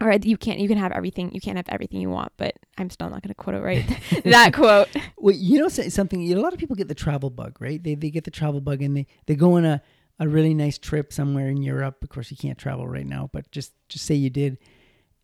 [0.00, 2.90] or you can't you can have everything you can't have everything you want, but I'm
[2.90, 3.84] still not gonna quote it right.
[4.24, 4.88] that quote.
[5.20, 7.82] Well, you know something, you know, a lot of people get the travel bug, right?
[7.82, 9.82] They they get the travel bug and they, they go on a,
[10.20, 12.02] a really nice trip somewhere in Europe.
[12.02, 14.58] Of course you can't travel right now, but just just say you did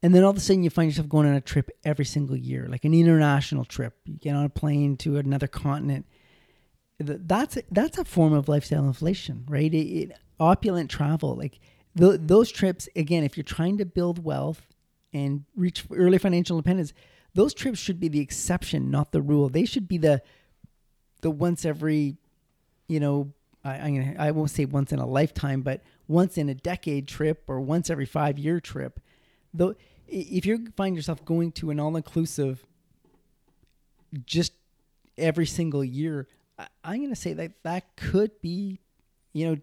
[0.05, 2.37] and then all of a sudden you find yourself going on a trip every single
[2.37, 3.95] year, like an international trip.
[4.05, 6.05] You get on a plane to another continent.
[6.99, 9.73] That's that's a form of lifestyle inflation, right?
[9.73, 11.59] It, it, opulent travel, like
[11.95, 12.87] those trips.
[12.95, 14.67] Again, if you're trying to build wealth
[15.15, 16.93] and reach early financial independence,
[17.33, 19.49] those trips should be the exception, not the rule.
[19.49, 20.21] They should be the
[21.23, 22.19] the once every,
[22.89, 23.33] you know,
[23.65, 27.45] I, gonna, I won't say once in a lifetime, but once in a decade trip
[27.49, 29.01] or once every five year trip.
[29.55, 29.77] Though
[30.09, 32.65] if you find yourself going to an all inclusive
[34.25, 34.53] just
[35.17, 36.29] every single year,
[36.85, 38.81] I'm going to say that that could be,
[39.33, 39.57] you know,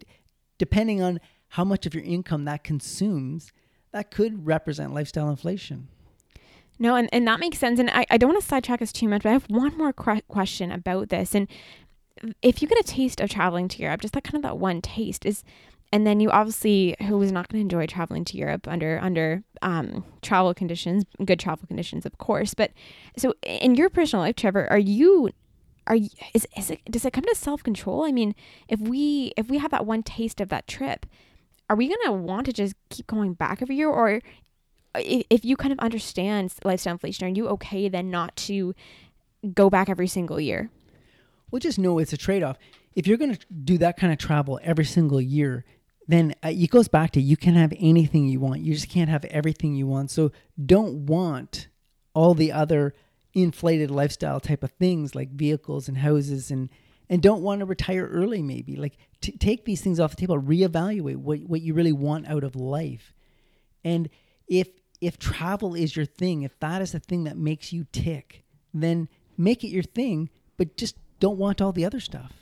[0.58, 3.52] depending on how much of your income that consumes,
[3.92, 5.88] that could represent lifestyle inflation.
[6.80, 7.80] No, and, and that makes sense.
[7.80, 9.94] And I, I don't want to sidetrack us too much, but I have one more
[9.94, 11.36] question about this.
[11.36, 11.48] And
[12.42, 14.82] if you get a taste of traveling to Europe, just that kind of that one
[14.82, 15.44] taste is
[15.92, 19.44] and then you obviously who was not going to enjoy traveling to Europe under under
[19.62, 22.54] um, travel conditions, good travel conditions, of course.
[22.54, 22.72] But
[23.18, 25.30] so in your personal life, Trevor, are you
[25.88, 28.06] are you, is is it does it come to self control?
[28.06, 28.36] I mean,
[28.68, 31.06] if we if we have that one taste of that trip,
[31.70, 34.22] are we gonna want to just keep going back every year, or
[34.96, 38.74] if, if you kind of understand lifestyle inflation, are you okay then not to
[39.54, 40.70] go back every single year?
[41.50, 42.58] Well, just know it's a trade off.
[42.96, 45.66] If you're going to do that kind of travel every single year,
[46.12, 48.62] then uh, it goes back to you can have anything you want.
[48.62, 50.12] You just can't have everything you want.
[50.12, 50.32] So
[50.64, 51.68] don't want
[52.14, 52.94] all the other
[53.34, 56.70] inflated lifestyle type of things like vehicles and houses and
[57.10, 58.76] and don't want to retire early maybe.
[58.76, 62.44] Like t- take these things off the table, reevaluate what what you really want out
[62.44, 63.14] of life,
[63.84, 64.10] and
[64.48, 64.68] if
[65.02, 68.44] if travel is your thing, if that is the thing that makes you tick,
[68.74, 72.34] then make it your thing, but just don't want all the other stuff.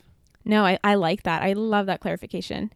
[0.43, 1.41] No, I, I like that.
[1.41, 2.71] I love that clarification.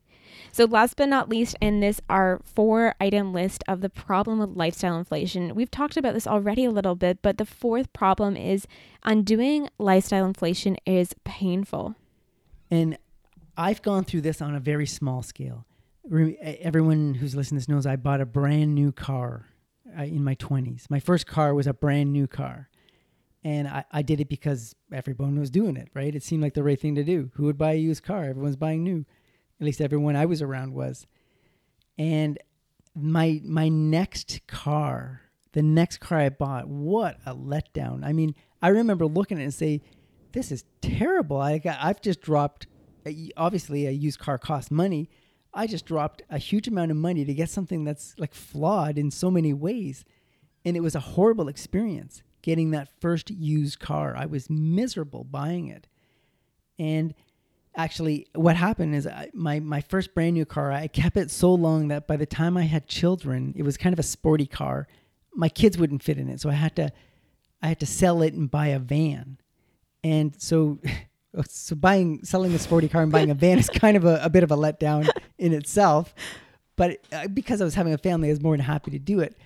[0.52, 4.50] So, last but not least, in this our four item list of the problem with
[4.58, 8.68] lifestyle inflation, we've talked about this already a little bit, but the fourth problem is
[9.04, 11.96] undoing lifestyle inflation is painful.
[12.72, 12.98] And
[13.58, 15.66] I've gone through this on a very small scale.
[16.42, 19.48] Everyone who's listening to this knows I bought a brand new car
[19.98, 20.90] uh, in my 20s.
[20.90, 22.70] My first car was a brand new car.
[23.44, 26.16] And I, I did it because everyone was doing it, right?
[26.16, 27.30] It seemed like the right thing to do.
[27.36, 28.24] Who would buy a used car?
[28.26, 29.06] Everyone's buying new.
[29.60, 31.08] At least everyone I was around was.
[31.98, 32.38] And
[32.96, 35.22] my my next car,
[35.54, 38.04] the next car I bought, what a letdown.
[38.04, 39.82] I mean, I remember looking at it and say,
[40.34, 41.38] this is terrible.
[41.38, 42.68] I got, I've just dropped
[43.06, 45.10] uh, obviously a used car costs money.
[45.54, 49.12] I just dropped a huge amount of money to get something that's like flawed in
[49.12, 50.04] so many ways.
[50.66, 54.16] And it was a horrible experience getting that first used car.
[54.18, 55.88] I was miserable buying it.
[56.80, 57.14] And
[57.76, 61.54] actually, what happened is I, my, my first brand new car, I kept it so
[61.54, 64.88] long that by the time I had children, it was kind of a sporty car.
[65.34, 66.42] My kids wouldn't fit in it.
[66.42, 66.92] So I had to,
[67.62, 69.38] I had to sell it and buy a van.
[70.04, 70.80] And so,
[71.48, 74.30] so buying, selling a sporty car and buying a van is kind of a, a
[74.30, 76.14] bit of a letdown in itself.
[76.76, 79.20] But uh, because I was having a family, I was more than happy to do
[79.20, 79.38] it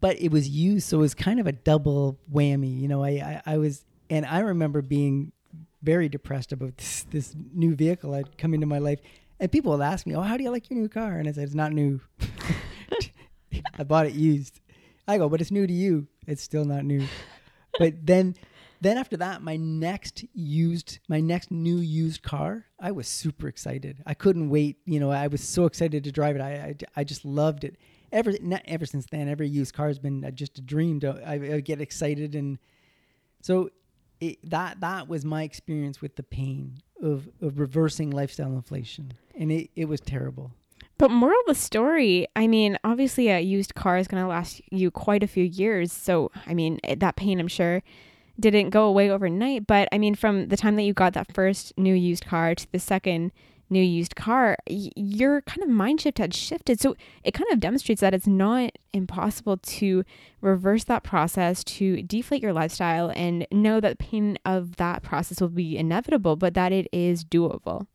[0.00, 2.80] but it was used, so it was kind of a double whammy.
[2.80, 5.32] You know, I, I, I was, and I remember being
[5.82, 9.00] very depressed about this, this new vehicle I'd come into my life,
[9.40, 11.32] and people would ask me, "Oh, how do you like your new car?" And I
[11.32, 12.00] said, "It's not new.
[13.78, 14.60] I bought it used."
[15.06, 16.06] I go, "But it's new to you.
[16.26, 17.06] It's still not new."
[17.78, 18.34] But then,
[18.80, 24.02] then after that, my next used, my next new used car, I was super excited.
[24.04, 24.78] I couldn't wait.
[24.84, 26.42] You know, I was so excited to drive it.
[26.42, 27.76] I, I, I just loved it
[28.12, 31.00] ever not ever since then, every used car has been uh, just a dream.
[31.00, 32.58] To I, I get excited, and
[33.42, 33.70] so
[34.20, 39.50] it, that that was my experience with the pain of of reversing lifestyle inflation, and
[39.52, 40.52] it it was terrible.
[40.98, 44.60] But moral of the story, I mean, obviously a used car is going to last
[44.70, 45.92] you quite a few years.
[45.92, 47.84] So, I mean, that pain, I'm sure,
[48.40, 49.68] didn't go away overnight.
[49.68, 52.72] But I mean, from the time that you got that first new used car to
[52.72, 53.30] the second
[53.70, 56.80] new used car, your kind of mind shift had shifted.
[56.80, 60.04] So it kind of demonstrates that it's not impossible to
[60.40, 65.40] reverse that process, to deflate your lifestyle, and know that the pain of that process
[65.40, 67.86] will be inevitable, but that it is doable.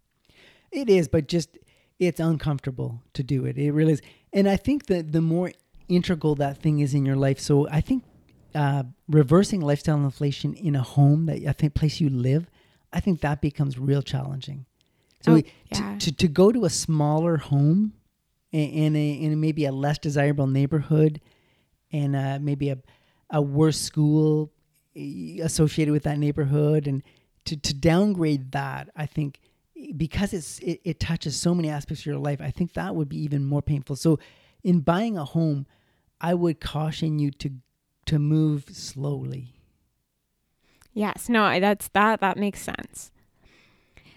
[0.72, 1.58] It is, but just
[2.00, 3.58] it's uncomfortable to do it.
[3.58, 4.02] It really is.
[4.32, 5.52] And I think that the more
[5.88, 8.04] integral that thing is in your life, so I think
[8.56, 12.50] uh, reversing lifestyle inflation in a home that I think place you live,
[12.92, 14.66] I think that becomes real challenging
[15.24, 15.98] so oh, yeah.
[16.00, 17.94] to, to, to go to a smaller home
[18.52, 21.20] in a in maybe a less desirable neighborhood
[21.92, 22.78] and uh, maybe a
[23.30, 24.52] a worse school
[25.42, 27.02] associated with that neighborhood and
[27.46, 29.40] to, to downgrade that I think
[29.98, 33.10] because it's it, it touches so many aspects of your life I think that would
[33.10, 33.96] be even more painful.
[33.96, 34.20] So
[34.64, 35.66] in buying a home
[36.22, 37.52] I would caution you to
[38.06, 39.56] to move slowly.
[40.94, 41.28] Yes.
[41.28, 43.12] No that's that that makes sense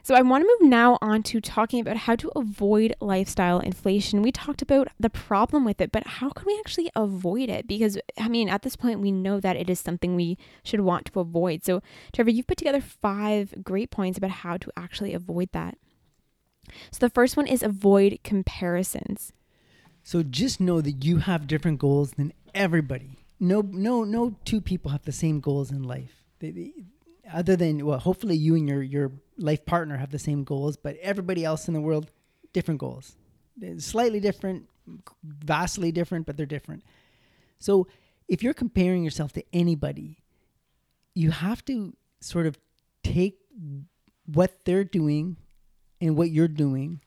[0.07, 4.23] so I want to move now on to talking about how to avoid lifestyle inflation.
[4.23, 7.66] We talked about the problem with it, but how can we actually avoid it?
[7.66, 11.07] Because I mean, at this point, we know that it is something we should want
[11.07, 11.64] to avoid.
[11.64, 15.77] So, Trevor, you've put together five great points about how to actually avoid that.
[16.92, 19.33] So the first one is avoid comparisons.
[20.05, 23.19] So just know that you have different goals than everybody.
[23.40, 26.23] No, no, no two people have the same goals in life.
[26.38, 26.73] They, they,
[27.33, 30.96] other than well, hopefully you and your your life partner have the same goals, but
[30.96, 32.11] everybody else in the world
[32.53, 33.16] different goals,
[33.79, 34.68] slightly different,
[35.22, 36.83] vastly different, but they're different.
[37.59, 37.87] So
[38.29, 40.22] if you're comparing yourself to anybody,
[41.14, 42.59] you have to sort of
[43.03, 43.39] take
[44.26, 45.37] what they're doing
[46.01, 47.01] and what you're doing.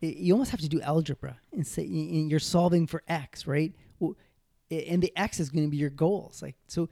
[0.00, 3.74] You almost have to do algebra and say and you're solving for x, right?
[4.70, 6.42] And the x is going to be your goals.
[6.42, 6.88] Like so,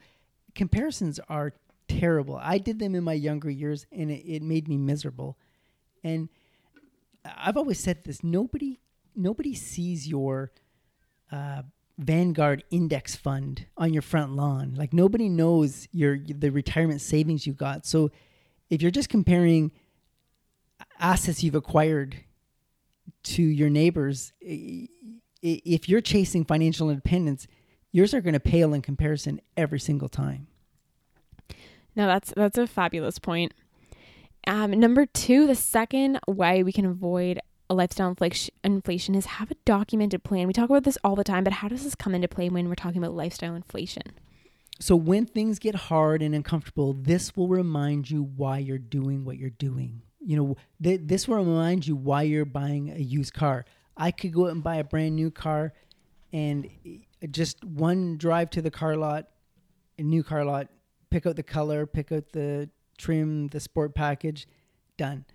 [0.55, 1.53] comparisons are
[1.87, 2.39] terrible.
[2.41, 5.37] I did them in my younger years, and it, it made me miserable.
[6.03, 6.29] And
[7.25, 8.79] I've always said this: nobody,
[9.15, 10.51] nobody sees your
[11.31, 11.63] uh,
[11.97, 14.75] Vanguard index fund on your front lawn.
[14.75, 17.85] Like nobody knows your the retirement savings you got.
[17.87, 18.11] So
[18.69, 19.71] if you're just comparing
[20.99, 22.17] assets you've acquired
[23.23, 27.47] to your neighbors, if you're chasing financial independence,
[27.91, 30.47] yours are going to pale in comparison every single time.
[31.97, 33.53] No, that's that's a fabulous point.
[34.45, 37.39] Um, number two, the second way we can avoid
[37.69, 38.15] a lifestyle
[38.63, 40.47] inflation is have a documented plan.
[40.47, 42.69] We talk about this all the time, but how does this come into play when
[42.69, 44.03] we're talking about lifestyle inflation?
[44.79, 49.37] So when things get hard and uncomfortable, this will remind you why you're doing what
[49.37, 50.03] you're doing.
[50.19, 53.65] You know, th- this will remind you why you're buying a used car.
[53.97, 55.73] I could go out and buy a brand new car
[56.31, 56.69] and
[57.31, 59.29] just one drive to the car lot,
[59.97, 60.69] a new car lot,
[61.09, 64.47] pick out the color, pick out the trim, the sport package,
[64.97, 65.25] done.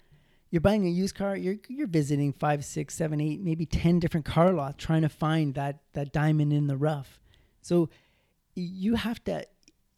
[0.51, 4.27] You're buying a used car, you're you're visiting five, six, seven, eight, maybe ten different
[4.27, 7.18] car lots trying to find that that diamond in the rough.
[7.62, 7.89] So
[8.55, 9.47] you have to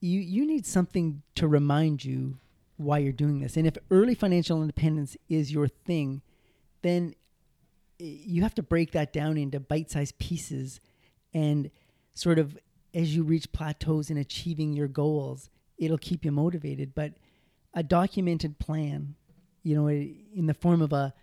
[0.00, 2.38] you you need something to remind you
[2.76, 3.56] why you're doing this.
[3.56, 6.22] And if early financial independence is your thing,
[6.82, 7.14] then
[7.98, 10.80] you have to break that down into bite-sized pieces
[11.32, 11.70] and
[12.12, 12.58] sort of
[12.92, 17.14] as you reach plateaus in achieving your goals, it'll keep you motivated, but
[17.74, 19.14] a documented plan,
[19.62, 21.14] you know, in the form of a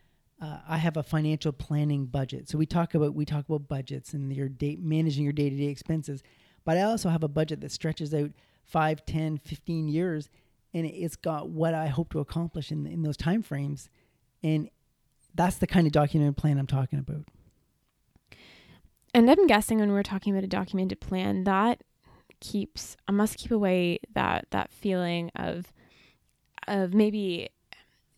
[0.41, 2.49] uh, I have a financial planning budget.
[2.49, 6.23] So we talk about we talk about budgets and your date managing your day-to-day expenses.
[6.65, 8.31] But I also have a budget that stretches out
[8.65, 10.29] 5, 10, 15 years
[10.73, 13.89] and it's got what I hope to accomplish in in those time frames.
[14.43, 14.69] And
[15.35, 17.25] that's the kind of documented plan I'm talking about.
[19.13, 21.83] And I'm guessing when we're talking about a documented plan, that
[22.41, 25.71] keeps I must keep away that that feeling of
[26.67, 27.49] of maybe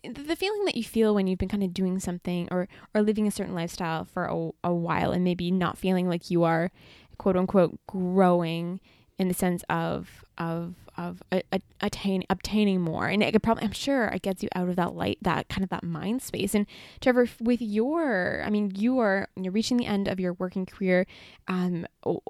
[0.03, 3.28] the feeling that you feel when you've been kind of doing something or or living
[3.28, 6.71] a certain lifestyle for a, a while and maybe not feeling like you are
[7.17, 8.80] quote unquote growing
[9.17, 13.08] in the sense of of of a, a, attain obtaining more.
[13.08, 15.64] And it could probably i'm sure it gets you out of that light that kind
[15.64, 16.54] of that mind space.
[16.56, 16.66] And
[17.02, 21.06] trevor with your i mean you are you're reaching the end of your working career.
[21.48, 21.86] Um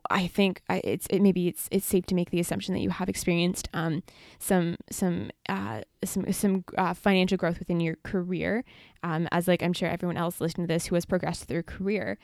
[0.09, 3.09] i think it's it maybe it's it's safe to make the assumption that you have
[3.09, 4.03] experienced um
[4.39, 8.64] some some uh some some uh, financial growth within your career.
[9.03, 12.18] Um as like i'm sure everyone else listening to this who has progressed through career.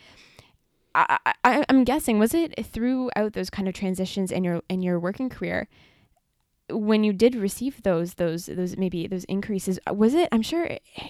[0.96, 5.00] I, I, I'm guessing was it throughout those kind of transitions in your in your
[5.00, 5.68] working career
[6.70, 10.66] when you did receive those those those maybe those increases uh, was it i'm sure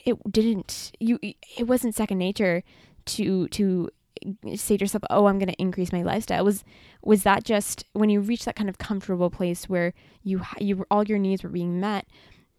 [0.05, 2.63] it didn't you it wasn't second nature
[3.05, 3.89] to to
[4.25, 6.43] uh, say to yourself oh i'm going to increase my lifestyle.
[6.43, 6.63] Was
[7.03, 9.93] was that just when you reached that kind of comfortable place where
[10.23, 12.05] you you all your needs were being met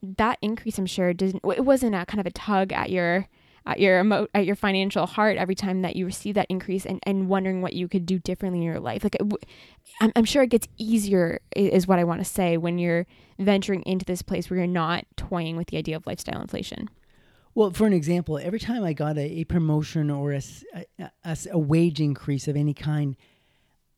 [0.02, 3.28] that increase i'm sure didn't it wasn't a kind of a tug at your
[3.66, 7.00] at your emo- at your financial heart every time that you receive that increase and,
[7.04, 9.04] and wondering what you could do differently in your life.
[9.04, 9.16] Like
[10.00, 13.06] I'm, I'm sure it gets easier is what i want to say when you're
[13.38, 16.88] venturing into this place where you're not toying with the idea of lifestyle inflation.
[17.54, 20.42] Well for an example every time i got a, a promotion or a,
[21.24, 23.16] a, a wage increase of any kind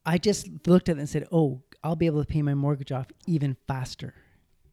[0.05, 2.93] i just looked at it and said oh i'll be able to pay my mortgage
[2.93, 4.15] off even faster.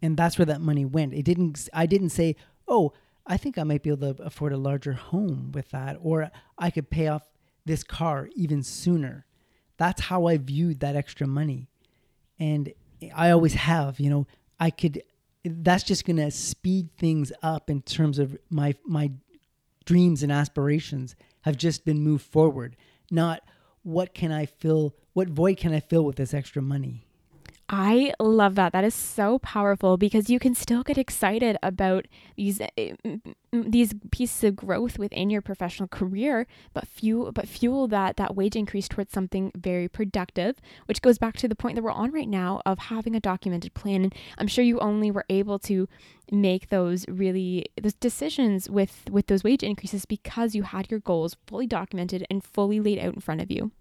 [0.02, 1.14] And that's where that money went.
[1.14, 2.36] It didn't i didn't say
[2.68, 2.94] oh
[3.30, 6.72] I think I might be able to afford a larger home with that, or I
[6.72, 7.30] could pay off
[7.64, 9.28] this car even sooner.
[9.78, 11.70] That's how I viewed that extra money.
[12.40, 12.74] And
[13.16, 14.28] I always have, you know,
[14.60, 15.04] I could,
[15.46, 19.12] that's just going to speed things up in terms of my, my
[19.86, 22.76] dreams and aspirations have just been moved forward,
[23.12, 23.42] not
[23.84, 27.06] what can I fill, what void can I fill with this extra money?
[27.72, 28.74] I love that.
[28.74, 32.96] That is so powerful because you can still get excited about these eh,
[33.52, 38.56] these pieces of growth within your professional career, but fuel but fuel that that wage
[38.56, 40.56] increase towards something very productive,
[40.88, 43.76] which goes back to the point that we're on right now of having a documented
[43.76, 44.04] plan.
[44.04, 45.88] And I'm sure you only were able to
[46.32, 51.38] make those really those decisions with with those wage increases because you had your goals
[51.46, 53.72] fully documented and fully laid out in front of you.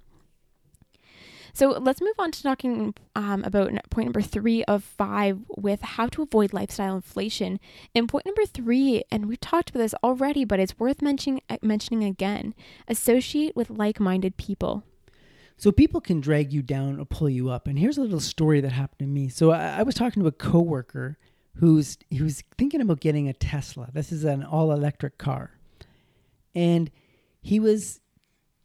[1.52, 6.06] So let's move on to talking um, about point number three of five with how
[6.08, 7.58] to avoid lifestyle inflation.
[7.94, 11.56] And point number three, and we've talked about this already, but it's worth mentioning uh,
[11.62, 12.54] mentioning again:
[12.86, 14.84] associate with like-minded people.
[15.56, 17.66] So people can drag you down or pull you up.
[17.66, 19.28] And here's a little story that happened to me.
[19.28, 21.18] So I, I was talking to a coworker
[21.56, 23.88] who's who's thinking about getting a Tesla.
[23.92, 25.58] This is an all-electric car,
[26.54, 26.90] and
[27.40, 28.00] he was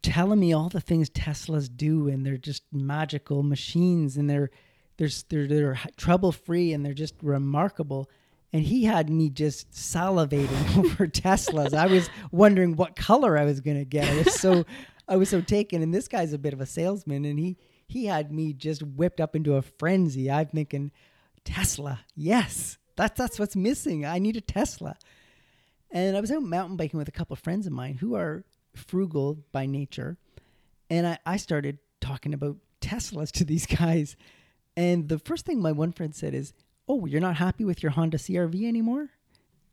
[0.04, 4.50] telling me all the things Teslas do, and they're just magical machines, and they're
[4.98, 8.08] they're they're, they're trouble free, and they're just remarkable.
[8.52, 11.74] And he had me just salivating over Teslas.
[11.74, 14.08] I was wondering what color I was going to get.
[14.08, 14.64] I was so
[15.08, 15.82] I was so taken.
[15.82, 17.56] And this guy's a bit of a salesman, and he
[17.88, 20.30] he had me just whipped up into a frenzy.
[20.30, 20.92] I'm thinking,
[21.44, 24.04] Tesla, yes, that's that's what's missing.
[24.04, 24.96] I need a Tesla.
[25.90, 28.44] And I was out mountain biking with a couple of friends of mine who are
[28.76, 30.16] frugal by nature.
[30.90, 34.16] And I, I started talking about Teslas to these guys.
[34.76, 36.52] And the first thing my one friend said is,
[36.86, 39.08] Oh, you're not happy with your Honda CRV anymore?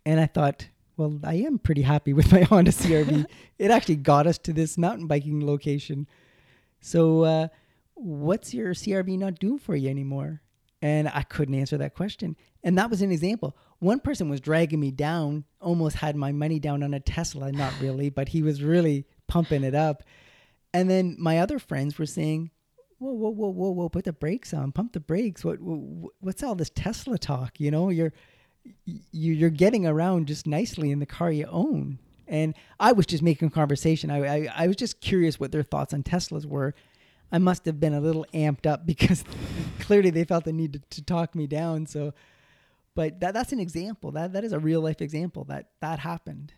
[0.05, 3.25] And I thought, well, I am pretty happy with my Honda CRV.
[3.59, 6.07] it actually got us to this mountain biking location.
[6.79, 7.47] So, uh,
[7.95, 10.41] what's your CRV not doing for you anymore?
[10.81, 12.35] And I couldn't answer that question.
[12.63, 13.55] And that was an example.
[13.79, 17.73] One person was dragging me down, almost had my money down on a Tesla, not
[17.81, 20.03] really, but he was really pumping it up.
[20.73, 22.51] And then my other friends were saying,
[22.99, 25.43] whoa, whoa, whoa, whoa, whoa, put the brakes on, pump the brakes.
[25.43, 27.59] What, what what's all this Tesla talk?
[27.59, 28.13] You know, you're
[28.85, 31.97] you're getting around just nicely in the car you own.
[32.27, 34.11] And I was just making conversation.
[34.11, 36.73] I, I, I was just curious what their thoughts on Teslas were.
[37.31, 39.23] I must have been a little amped up because
[39.79, 41.87] clearly they felt the need to, to, talk me down.
[41.87, 42.13] So,
[42.95, 44.11] but that that's an example.
[44.11, 46.53] That that is a real life example that that happened.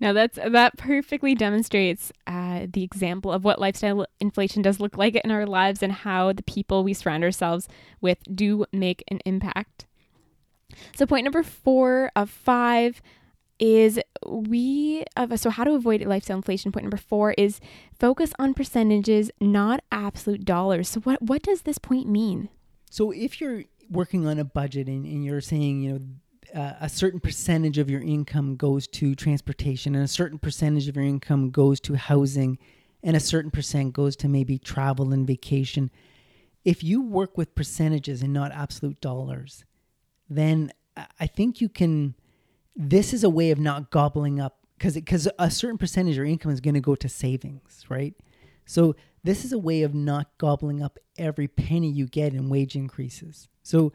[0.00, 5.14] Now that's that perfectly demonstrates uh, the example of what lifestyle inflation does look like
[5.14, 7.68] in our lives and how the people we surround ourselves
[8.00, 9.86] with do make an impact.
[10.96, 13.00] So point number four of five
[13.62, 17.60] is we of so how to avoid lifestyle inflation point number 4 is
[17.96, 22.48] focus on percentages not absolute dollars so what what does this point mean
[22.90, 26.88] so if you're working on a budget and, and you're saying you know uh, a
[26.88, 31.50] certain percentage of your income goes to transportation and a certain percentage of your income
[31.50, 32.58] goes to housing
[33.02, 35.90] and a certain percent goes to maybe travel and vacation
[36.64, 39.64] if you work with percentages and not absolute dollars
[40.28, 40.72] then
[41.18, 42.14] i think you can
[42.74, 46.26] this is a way of not gobbling up because because a certain percentage of your
[46.26, 48.14] income is going to go to savings, right?
[48.66, 52.74] So this is a way of not gobbling up every penny you get in wage
[52.74, 53.48] increases.
[53.62, 53.92] So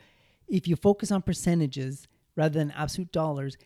[0.47, 3.57] if you focus on percentages rather than absolute dollars,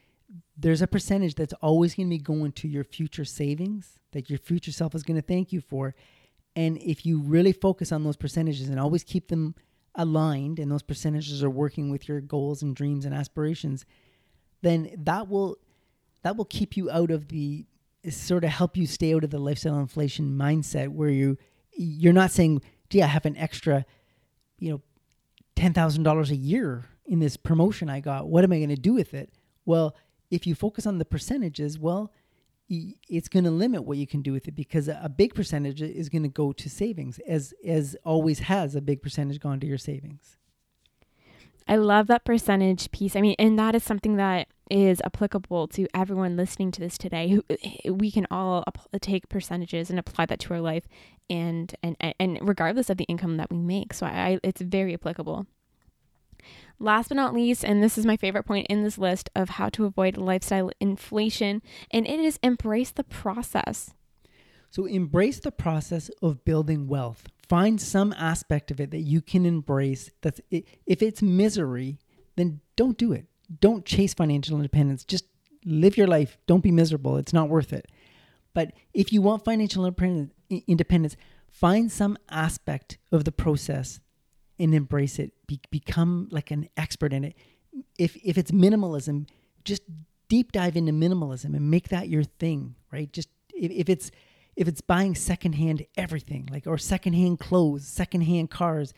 [0.58, 4.39] there's a percentage that's always going to be going to your future savings that your
[4.39, 5.95] future self is going to thank you for.
[6.56, 9.56] And if you really focus on those percentages and always keep them
[9.95, 13.86] aligned and those percentages are working with your goals and dreams and aspirations,
[14.62, 15.58] then that will
[16.24, 17.66] that will keep you out of the
[18.10, 21.38] sort of help you stay out of the lifestyle inflation mindset where you
[21.74, 23.86] you're not saying, gee, I have an extra,
[24.60, 24.82] you know,
[25.56, 28.28] ten thousand dollars a year in this promotion I got.
[28.28, 29.34] What am I going to do with it?
[29.66, 29.95] Well,
[30.30, 32.12] if you focus on the percentages, well,
[32.70, 36.08] it's going to limit what you can do with it because a big percentage is
[36.08, 39.78] going to go to savings, as as always has a big percentage gone to your
[39.78, 40.38] savings.
[41.68, 43.16] I love that percentage piece.
[43.16, 47.39] I mean, and that is something that is applicable to everyone listening to this today.
[47.49, 48.64] Eh, we can all
[49.01, 50.86] take percentages and apply that to our life,
[51.30, 53.93] and and and regardless of the income that we make.
[53.93, 55.45] So I, it's very applicable.
[56.80, 59.70] Last but not least, and this is my favorite point in this list of how
[59.70, 63.93] to avoid lifestyle inflation, and it is embrace the process.
[64.72, 69.45] So embrace the process of building wealth find some aspect of it that you can
[69.45, 71.99] embrace that's if it's misery
[72.38, 73.26] then don't do it.
[73.60, 75.04] Don't chase financial independence.
[75.04, 75.26] Just
[75.66, 76.38] live your life.
[76.47, 77.18] Don't be miserable.
[77.18, 77.91] It's not worth it.
[78.54, 79.86] But if you want financial
[80.49, 81.16] independence
[81.49, 83.99] find some aspect of the process
[84.58, 85.34] and embrace it.
[85.47, 87.36] Be, become like an expert in it.
[87.99, 89.28] If if it's minimalism
[89.66, 89.84] just
[90.30, 93.12] deep dive into minimalism and make that your thing right?
[93.12, 94.10] Just if, if it's
[94.56, 98.93] if it's buying secondhand everything, like or secondhand clothes, secondhand cars,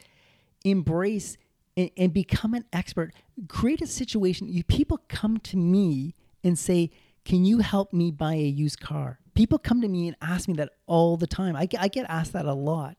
[0.64, 1.38] embrace
[1.78, 3.14] and, and become an expert.
[3.48, 4.48] Create a situation.
[4.48, 6.92] You people come to me and say,
[7.26, 10.54] "Can you help me buy a used car?" People come to me and ask me
[10.56, 11.56] that all the time.
[11.56, 12.98] I get, I get asked that a lot.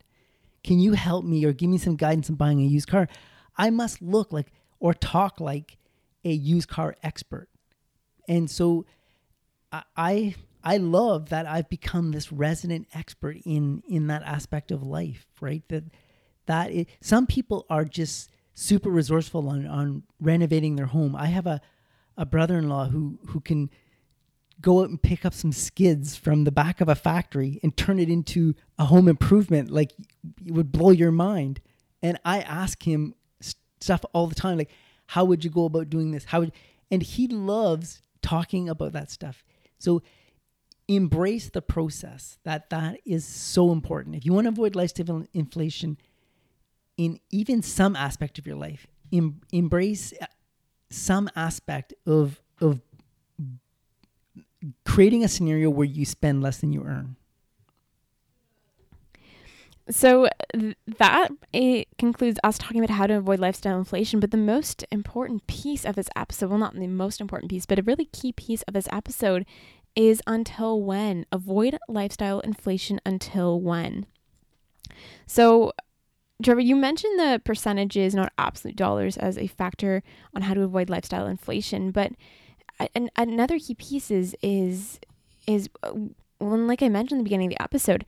[0.64, 3.08] Can you help me or give me some guidance on buying a used car?
[3.56, 4.50] I must look like
[4.80, 5.78] or talk like
[6.24, 7.48] a used car expert.
[8.26, 8.86] And so
[9.70, 10.34] I I
[10.78, 15.62] love that I've become this resident expert in in that aspect of life, right?
[15.68, 15.84] That
[16.46, 21.14] that it, some people are just super resourceful on on renovating their home.
[21.14, 21.60] I have a
[22.16, 23.70] a brother-in-law who who can
[24.60, 27.98] go out and pick up some skids from the back of a factory and turn
[27.98, 29.92] it into a home improvement like
[30.46, 31.60] it would blow your mind.
[32.02, 33.14] And I ask him
[33.80, 34.70] stuff all the time like
[35.08, 36.24] how would you go about doing this?
[36.24, 36.52] How would
[36.90, 39.44] and he loves talking about that stuff.
[39.78, 40.02] So
[40.88, 42.38] embrace the process.
[42.44, 44.16] That that is so important.
[44.16, 45.98] If you want to avoid lifestyle inflation
[46.96, 50.26] in even some aspect of your life, em, embrace uh,
[50.90, 52.80] some aspect of of
[54.84, 57.16] creating a scenario where you spend less than you earn.
[59.90, 64.18] So th- that it concludes us talking about how to avoid lifestyle inflation.
[64.18, 67.78] But the most important piece of this episode, well, not the most important piece, but
[67.78, 69.44] a really key piece of this episode
[69.96, 71.26] is until when?
[71.32, 74.06] Avoid lifestyle inflation until when?
[75.26, 75.72] So,
[76.42, 80.02] Trevor, you mentioned the percentages, not absolute dollars, as a factor
[80.34, 82.12] on how to avoid lifestyle inflation, but
[82.94, 84.98] an, another key piece is is
[85.46, 85.92] is uh,
[86.40, 88.04] well, like I mentioned in the beginning of the episode,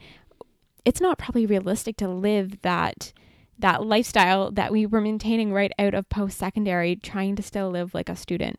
[0.85, 3.13] it's not probably realistic to live that
[3.59, 7.95] that lifestyle that we were maintaining right out of post secondary, trying to still live
[7.95, 8.59] like a student.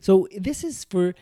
[0.00, 1.14] So this is for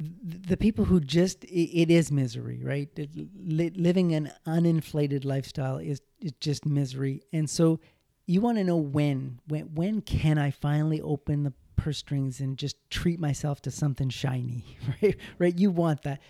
[0.00, 2.88] the people who just it is misery, right?
[3.36, 7.80] living an uninflated lifestyle is, is just misery, and so
[8.26, 12.56] you want to know when when when can I finally open the purse strings and
[12.56, 15.16] just treat myself to something shiny, right?
[15.38, 15.58] Right?
[15.58, 16.20] You want that.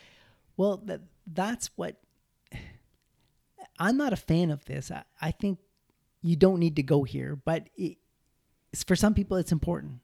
[0.57, 1.97] Well, that that's what
[3.79, 4.91] I'm not a fan of this.
[4.91, 5.59] I, I think
[6.23, 7.99] you don't need to go here, but it,
[8.87, 10.01] for some people, it's important.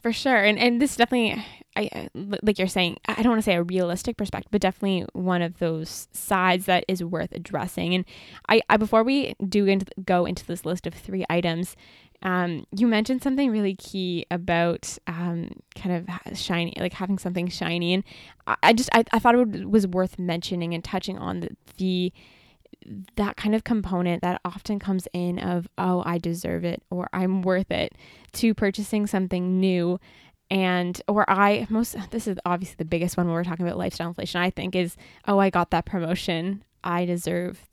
[0.00, 1.44] For sure, and and this definitely,
[1.74, 2.98] I like you're saying.
[3.08, 6.84] I don't want to say a realistic perspective, but definitely one of those sides that
[6.86, 7.94] is worth addressing.
[7.94, 8.04] And
[8.48, 11.74] I, I before we do into go into this list of three items,
[12.22, 17.94] um, you mentioned something really key about um, kind of shiny, like having something shiny,
[17.94, 18.04] and
[18.46, 22.12] I, I just I, I thought it was worth mentioning and touching on the, the
[23.16, 27.42] that kind of component that often comes in of oh i deserve it or i'm
[27.42, 27.92] worth it
[28.32, 29.98] to purchasing something new.
[30.50, 34.08] And or i most this is obviously the biggest one when we're talking about lifestyle
[34.08, 36.64] inflation i think is oh i got that promotion.
[36.82, 37.68] I deserve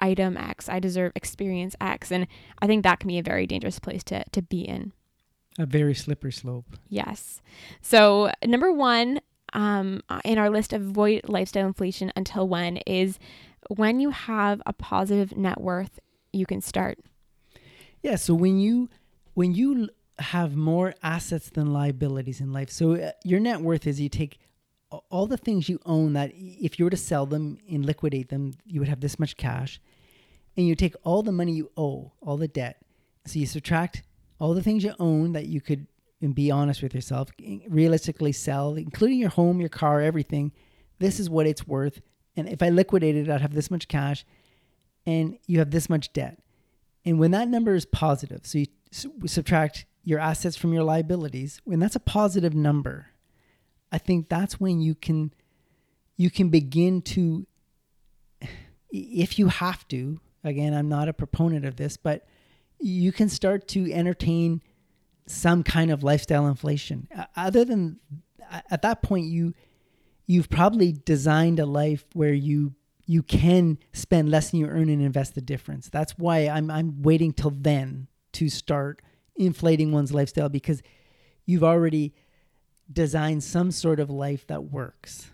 [0.00, 0.68] item x.
[0.68, 2.10] I deserve experience x.
[2.10, 2.26] And
[2.60, 4.92] i think that can be a very dangerous place to to be in.
[5.58, 6.76] A very slippery slope.
[6.88, 7.42] Yes.
[7.82, 9.20] So number one
[9.52, 13.18] um, in our list of avoid lifestyle inflation until when is
[13.68, 15.98] when you have a positive net worth,
[16.32, 16.98] you can start.
[18.02, 18.16] Yeah.
[18.16, 18.88] So when you
[19.34, 19.88] when you
[20.18, 24.38] have more assets than liabilities in life, so uh, your net worth is you take
[25.10, 28.54] all the things you own that if you were to sell them and liquidate them,
[28.64, 29.80] you would have this much cash,
[30.56, 32.80] and you take all the money you owe, all the debt.
[33.26, 34.02] So you subtract
[34.40, 35.86] all the things you own that you could
[36.20, 37.28] and be honest with yourself,
[37.68, 40.52] realistically sell, including your home, your car, everything.
[40.98, 42.00] This is what it's worth.
[42.38, 44.24] And if I liquidated I'd have this much cash
[45.06, 46.40] and you have this much debt.
[47.04, 48.66] And when that number is positive, so you
[49.26, 53.08] subtract your assets from your liabilities, when that's a positive number,
[53.90, 55.32] I think that's when you can
[56.16, 57.46] you can begin to
[58.90, 62.26] if you have to, again, I'm not a proponent of this, but
[62.80, 64.62] you can start to entertain
[65.26, 67.08] some kind of lifestyle inflation.
[67.36, 68.00] Other than
[68.70, 69.54] at that point you
[70.28, 72.74] you've probably designed a life where you
[73.06, 75.88] you can spend less than you earn and invest the difference.
[75.88, 79.02] That's why I'm I'm waiting till then to start
[79.34, 80.82] inflating one's lifestyle because
[81.46, 82.14] you've already
[82.92, 85.30] designed some sort of life that works.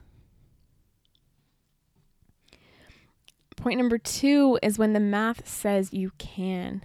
[3.56, 6.82] Point number 2 is when the math says you can.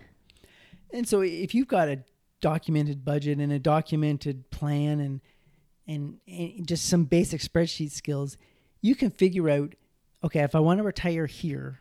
[0.93, 2.03] And so if you've got a
[2.41, 5.22] documented budget and a documented plan and
[5.89, 8.37] and, and just some basic spreadsheet skills,
[8.81, 9.73] you can figure out
[10.23, 11.79] okay, if I want to retire here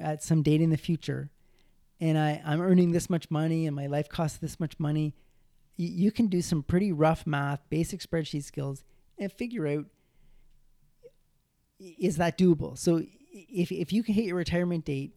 [0.00, 1.30] at some date in the future,
[2.00, 5.14] and I, I'm earning this much money and my life costs this much money,
[5.76, 8.84] you, you can do some pretty rough math, basic spreadsheet skills,
[9.18, 9.86] and figure out
[11.78, 12.76] is that doable?
[12.76, 13.02] So
[13.32, 15.12] if, if you can hit your retirement date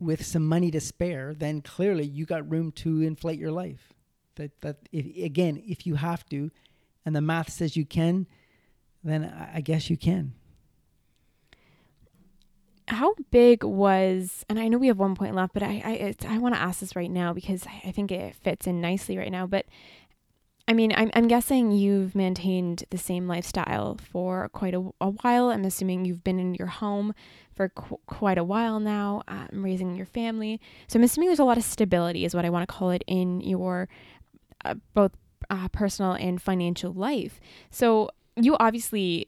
[0.00, 3.92] with some money to spare, then clearly you got room to inflate your life.
[4.36, 6.50] That that if, again, if you have to,
[7.04, 8.26] and the math says you can,
[9.02, 9.24] then
[9.54, 10.34] I guess you can.
[12.88, 16.38] How big was, and I know we have one point left, but I I, I
[16.38, 19.46] want to ask this right now because I think it fits in nicely right now.
[19.46, 19.66] But
[20.68, 25.48] I mean, I'm, I'm guessing you've maintained the same lifestyle for quite a, a while.
[25.48, 27.14] I'm assuming you've been in your home
[27.54, 30.60] for qu- quite a while now, um, raising your family.
[30.86, 33.02] So I'm assuming there's a lot of stability, is what I want to call it,
[33.06, 33.88] in your
[34.62, 35.12] uh, both
[35.50, 37.40] uh, personal and financial life.
[37.70, 39.26] So you obviously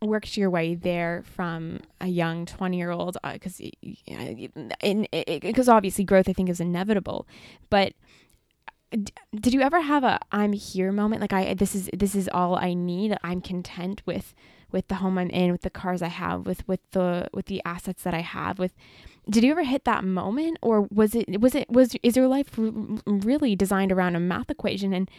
[0.00, 4.34] worked your way there from a young 20 year old because uh,
[5.40, 7.26] because obviously growth i think is inevitable.
[7.70, 7.94] But
[8.92, 11.20] did you ever have a i'm here moment?
[11.22, 13.16] Like i this is this is all i need.
[13.22, 14.34] I'm content with
[14.74, 17.62] with the home i'm in with the cars i have with with the with the
[17.64, 18.74] assets that i have with
[19.28, 22.50] did you ever hit that moment or was it was it was is your life
[22.56, 25.10] really designed around a math equation and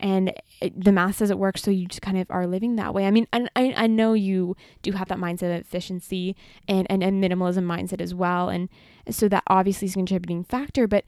[0.00, 2.94] and it, the math says it works so you just kind of are living that
[2.94, 3.04] way?
[3.04, 6.36] I mean I, I know you do have that mindset of efficiency
[6.68, 8.68] and, and, and minimalism mindset as well and
[9.10, 11.04] so that obviously is a contributing factor but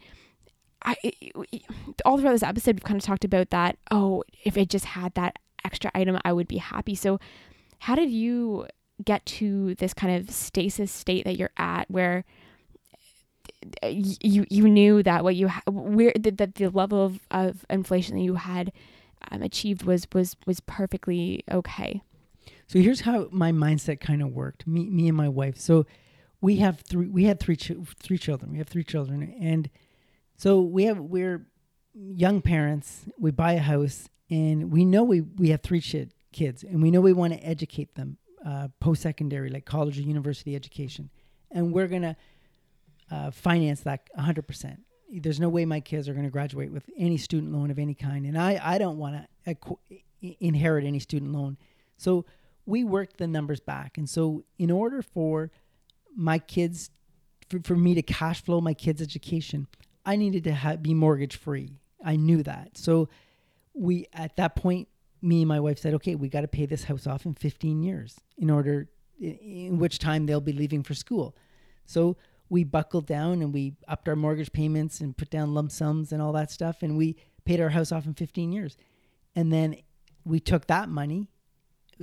[0.82, 0.96] I,
[2.04, 5.14] all throughout this episode we've kind of talked about that oh if it just had
[5.14, 6.94] that extra item i would be happy.
[6.94, 7.20] So
[7.80, 8.66] how did you
[9.04, 12.24] get to this kind of stasis state that you're at where
[13.84, 18.16] you you knew that what you ha- where that the, the level of, of inflation
[18.16, 18.72] that you had
[19.30, 22.02] um, achieved was was was perfectly okay.
[22.66, 24.66] So here's how my mindset kind of worked.
[24.66, 25.58] Me, me and my wife.
[25.58, 25.86] So
[26.40, 27.08] we have three.
[27.08, 28.52] We had three ch- three children.
[28.52, 29.68] We have three children, and
[30.36, 31.46] so we have we're
[31.94, 33.06] young parents.
[33.18, 36.90] We buy a house, and we know we we have three ch- kids, and we
[36.90, 41.10] know we want to educate them uh, post secondary, like college or university education,
[41.50, 42.16] and we're gonna
[43.10, 44.80] uh, finance that 100 percent.
[45.12, 48.26] There's no way my kids are to graduate with any student loan of any kind,
[48.26, 49.78] and I I don't want to
[50.40, 51.56] inherit any student loan.
[51.96, 52.24] So
[52.66, 53.98] we worked the numbers back.
[53.98, 55.50] And so, in order for
[56.16, 56.90] my kids,
[57.48, 59.66] for, for me to cash flow my kids' education,
[60.04, 61.72] I needed to ha- be mortgage free.
[62.02, 62.78] I knew that.
[62.78, 63.08] So,
[63.74, 64.88] we, at that point,
[65.22, 67.82] me and my wife said, okay, we got to pay this house off in 15
[67.82, 68.88] years in order,
[69.20, 71.36] in, which time they'll be leaving for school.
[71.84, 72.16] So,
[72.48, 76.20] we buckled down and we upped our mortgage payments and put down lump sums and
[76.20, 76.82] all that stuff.
[76.82, 78.76] And we paid our house off in 15 years.
[79.36, 79.76] And then
[80.24, 81.28] we took that money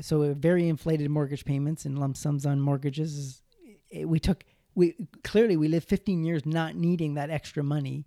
[0.02, 3.42] so very inflated mortgage payments and lump sums on mortgages.
[4.04, 4.44] we took
[4.76, 8.06] we clearly we lived 15 years not needing that extra money.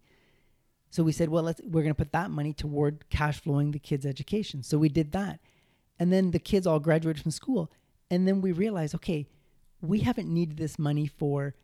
[0.90, 3.78] So we said, well, let's we're going to put that money toward cash flowing the
[3.78, 4.62] kids' education.
[4.62, 5.40] So we did that,
[5.98, 7.70] and then the kids all graduated from school,
[8.10, 9.26] and then we realized, okay,
[9.80, 11.54] we haven't needed this money for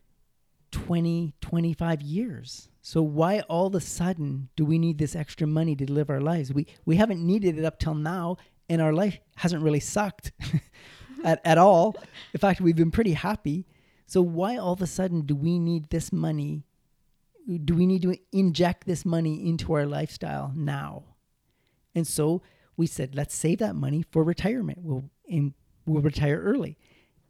[0.70, 2.68] 20, 25 years.
[2.82, 6.20] So why all of a sudden do we need this extra money to live our
[6.20, 6.52] lives?
[6.52, 8.36] We we haven't needed it up till now,
[8.68, 10.32] and our life hasn't really sucked
[11.24, 11.96] at, at all.
[12.32, 13.66] In fact, we've been pretty happy.
[14.06, 16.64] So why all of a sudden do we need this money?
[17.46, 21.04] Do we need to inject this money into our lifestyle now?
[21.94, 22.42] And so
[22.76, 24.78] we said, let's save that money for retirement.
[24.82, 25.54] We'll in,
[25.86, 26.76] we'll retire early,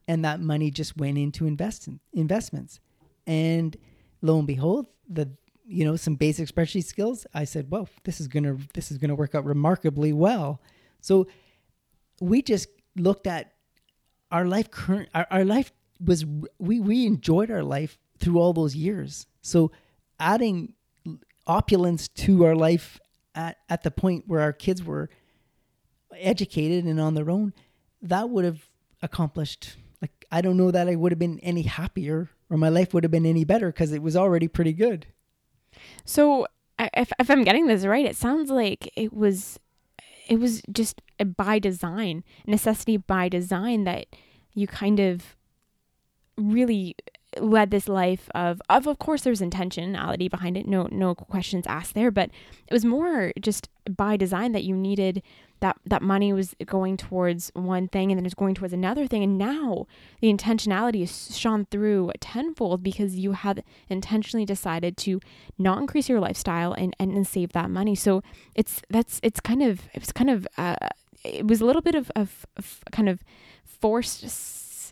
[0.09, 2.81] and that money just went into invest in, investments.
[3.27, 3.77] And
[4.23, 5.31] lo and behold, the
[5.65, 7.27] you know some basic spreadsheet skills.
[7.35, 10.61] I said, well, this is gonna this is gonna work out remarkably well.
[11.01, 11.27] So
[12.21, 13.53] we just looked at
[14.31, 15.73] our life current our, our life
[16.05, 16.25] was
[16.59, 19.27] we we enjoyed our life through all those years.
[19.43, 19.71] So
[20.19, 20.75] adding
[21.47, 22.99] opulence to our life
[23.35, 25.09] at, at the point where our kids were
[26.15, 27.53] educated and on their own,
[28.03, 28.69] that would have
[29.03, 32.93] accomplished like I don't know that I would have been any happier or my life
[32.93, 35.07] would have been any better because it was already pretty good.
[36.05, 36.47] So
[36.79, 39.59] if if I'm getting this right, it sounds like it was
[40.29, 41.01] it was just
[41.37, 44.07] by design, necessity by design that
[44.55, 45.37] you kind of
[46.37, 46.97] really
[47.41, 50.67] led this life of of of course there's intentionality behind it.
[50.67, 52.31] No no questions asked there but
[52.67, 55.23] it was more just by design that you needed
[55.61, 59.23] that that money was going towards one thing and then it's going towards another thing.
[59.23, 59.87] And now
[60.21, 65.21] the intentionality is shone through tenfold because you have intentionally decided to
[65.59, 67.95] not increase your lifestyle and and, and save that money.
[67.95, 68.23] So
[68.55, 70.77] it's that's it's kind of it's kind of uh,
[71.25, 73.21] it was a little bit of, of, of kind of
[73.65, 74.25] forced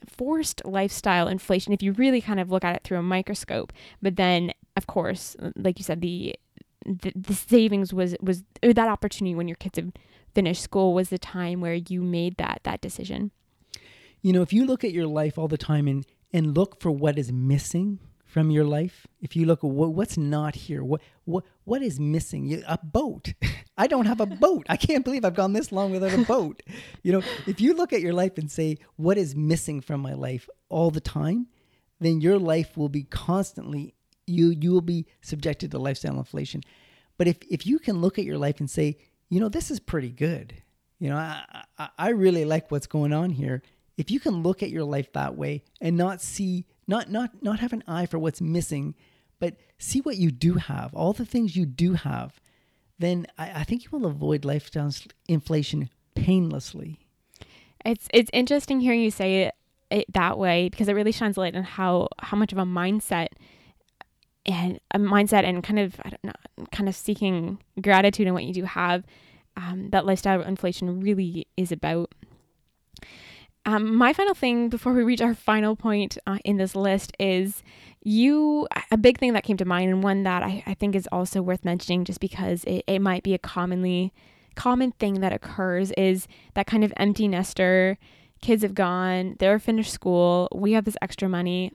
[0.09, 4.17] forced lifestyle inflation if you really kind of look at it through a microscope but
[4.17, 6.35] then of course like you said the
[6.85, 9.93] the, the savings was was that opportunity when your kids have
[10.35, 13.31] finished school was the time where you made that that decision.
[14.21, 16.91] You know if you look at your life all the time and and look for
[16.91, 18.01] what is missing
[18.35, 19.07] from your life?
[19.21, 20.83] If you look at what's not here?
[20.83, 22.63] What what what is missing?
[22.67, 23.33] A boat.
[23.79, 24.67] I don't have a boat.
[24.69, 26.63] I can't believe i've gone this long without a boat.
[27.05, 30.15] You know if you look at your life and say what is missing from my
[30.15, 31.47] life all the time?
[32.01, 33.95] then your life will be constantly
[34.27, 36.61] you you will be subjected to lifestyle inflation.
[37.17, 38.99] But if if you can look at your life and say
[39.31, 40.55] you know this is pretty good.
[40.99, 43.63] You know i i, I really like what's going on here.
[43.97, 47.61] If you can look at your life that way and not see not not not
[47.61, 48.95] have an eye for what's missing
[49.39, 52.41] but see what you do have all the things you do have
[52.99, 54.93] then i, I think you will avoid lifestyle
[55.29, 56.99] inflation painlessly
[57.85, 59.55] it's it's interesting hearing you say it,
[59.91, 63.29] it that way because it really shines light on how how much of a mindset
[64.47, 68.45] and a mindset and kind of I don't know, kind of seeking gratitude in what
[68.45, 69.05] you do have
[69.57, 72.15] um, that lifestyle inflation really is about.
[73.67, 77.63] Um, my final thing before we reach our final point uh, in this list is
[78.03, 81.09] you, a big thing that came to mind, and one that I, I think is
[81.11, 84.13] also worth mentioning just because it, it might be a commonly
[84.55, 87.99] common thing that occurs is that kind of empty nester.
[88.43, 91.73] Kids have gone, they're finished school, we have this extra money.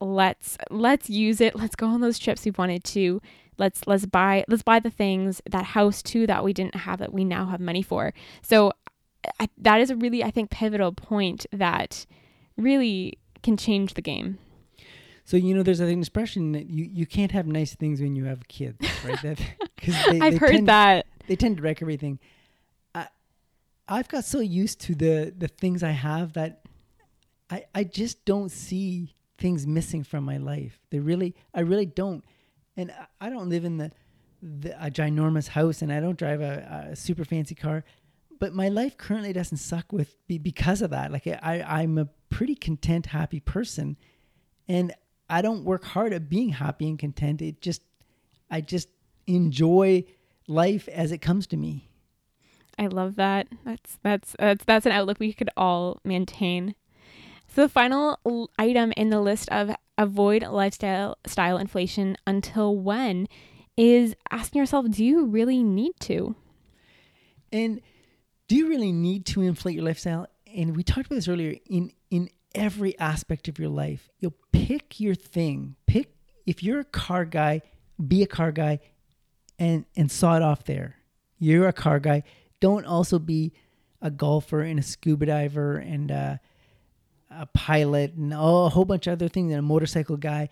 [0.00, 1.54] Let's let's use it.
[1.54, 3.22] Let's go on those trips we've wanted to.
[3.56, 7.12] Let's let's buy let's buy the things that house too that we didn't have that
[7.12, 8.12] we now have money for.
[8.42, 8.72] So
[9.40, 12.06] I, that is a really, I think, pivotal point that
[12.56, 14.38] really can change the game.
[15.24, 18.26] So you know, there's an expression that you, you can't have nice things when you
[18.26, 19.20] have kids, right?
[19.22, 19.40] That
[19.76, 22.18] because I've heard tend, that they tend to wreck everything.
[23.88, 26.62] I've got so used to the the things I have that
[27.50, 30.80] I I just don't see things missing from my life.
[30.90, 32.24] They really I really don't.
[32.76, 33.92] And I, I don't live in the,
[34.42, 37.84] the a ginormous house and I don't drive a, a super fancy car
[38.38, 41.12] but my life currently doesn't suck with because of that.
[41.12, 43.96] Like I, I'm a pretty content, happy person,
[44.68, 44.92] and
[45.28, 47.42] I don't work hard at being happy and content.
[47.42, 47.82] It just,
[48.50, 48.88] I just
[49.26, 50.04] enjoy
[50.46, 51.88] life as it comes to me.
[52.78, 53.46] I love that.
[53.64, 56.74] That's that's that's that's an outlook we could all maintain.
[57.54, 58.18] So the final
[58.58, 63.28] item in the list of avoid lifestyle style inflation until when
[63.76, 66.34] is asking yourself, do you really need to?
[67.52, 67.80] And
[68.48, 70.26] do you really need to inflate your lifestyle?
[70.54, 74.08] And we talked about this earlier in in every aspect of your life.
[74.18, 75.76] You'll pick your thing.
[75.86, 76.14] Pick
[76.46, 77.62] if you're a car guy,
[78.06, 78.80] be a car guy
[79.58, 80.96] and and saw it off there.
[81.38, 82.22] You're a car guy.
[82.60, 83.52] Don't also be
[84.00, 86.40] a golfer and a scuba diver and a,
[87.30, 90.50] a pilot and oh, a whole bunch of other things and a motorcycle guy.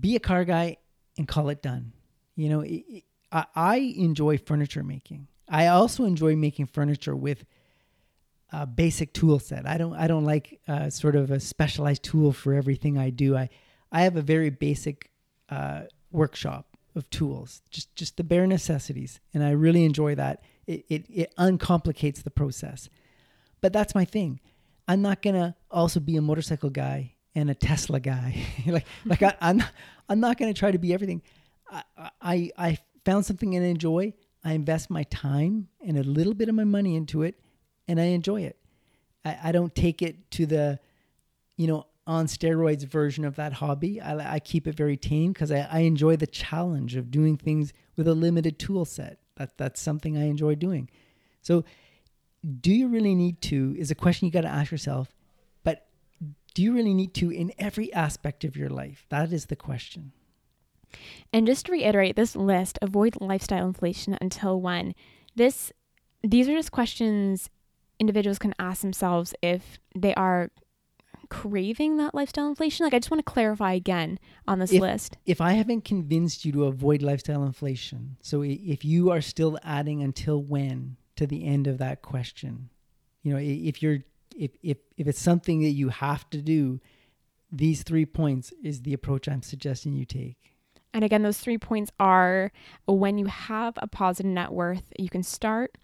[0.00, 0.76] Be a car guy
[1.18, 1.92] and call it done.
[2.36, 5.26] You know, it, I, I enjoy furniture making.
[5.52, 7.44] I also enjoy making furniture with
[8.50, 9.66] a basic tool set.
[9.66, 13.36] I don't I don't like uh, sort of a specialized tool for everything I do.
[13.36, 13.50] I
[13.92, 15.10] I have a very basic
[15.50, 20.42] uh, workshop of tools, just just the bare necessities, and I really enjoy that.
[20.66, 22.88] It, it it uncomplicates the process,
[23.60, 24.40] but that's my thing.
[24.88, 28.42] I'm not gonna also be a motorcycle guy and a Tesla guy.
[28.66, 29.62] like like I, I'm
[30.08, 31.20] I'm not gonna try to be everything.
[31.70, 31.82] I
[32.22, 34.14] I, I found something I enjoy.
[34.44, 37.40] I invest my time and a little bit of my money into it,
[37.86, 38.56] and I enjoy it.
[39.24, 40.80] I, I don't take it to the,
[41.56, 44.00] you know, on steroids version of that hobby.
[44.00, 47.72] I, I keep it very tame because I, I enjoy the challenge of doing things
[47.96, 49.18] with a limited tool set.
[49.36, 50.90] That that's something I enjoy doing.
[51.40, 51.64] So,
[52.60, 53.74] do you really need to?
[53.78, 55.14] Is a question you got to ask yourself.
[55.62, 55.86] But
[56.54, 59.06] do you really need to in every aspect of your life?
[59.08, 60.12] That is the question.
[61.32, 64.94] And just to reiterate, this list avoid lifestyle inflation until when.
[65.34, 65.72] This
[66.22, 67.50] these are just questions
[67.98, 70.50] individuals can ask themselves if they are
[71.32, 72.84] craving that lifestyle inflation.
[72.84, 75.16] Like I just want to clarify again on this if, list.
[75.24, 80.02] If I haven't convinced you to avoid lifestyle inflation, so if you are still adding
[80.02, 82.68] until when to the end of that question,
[83.22, 84.00] you know, if you're
[84.36, 86.80] if if if it's something that you have to do,
[87.50, 90.51] these three points is the approach I'm suggesting you take.
[90.94, 92.52] And again, those three points are
[92.86, 95.78] when you have a positive net worth, you can start,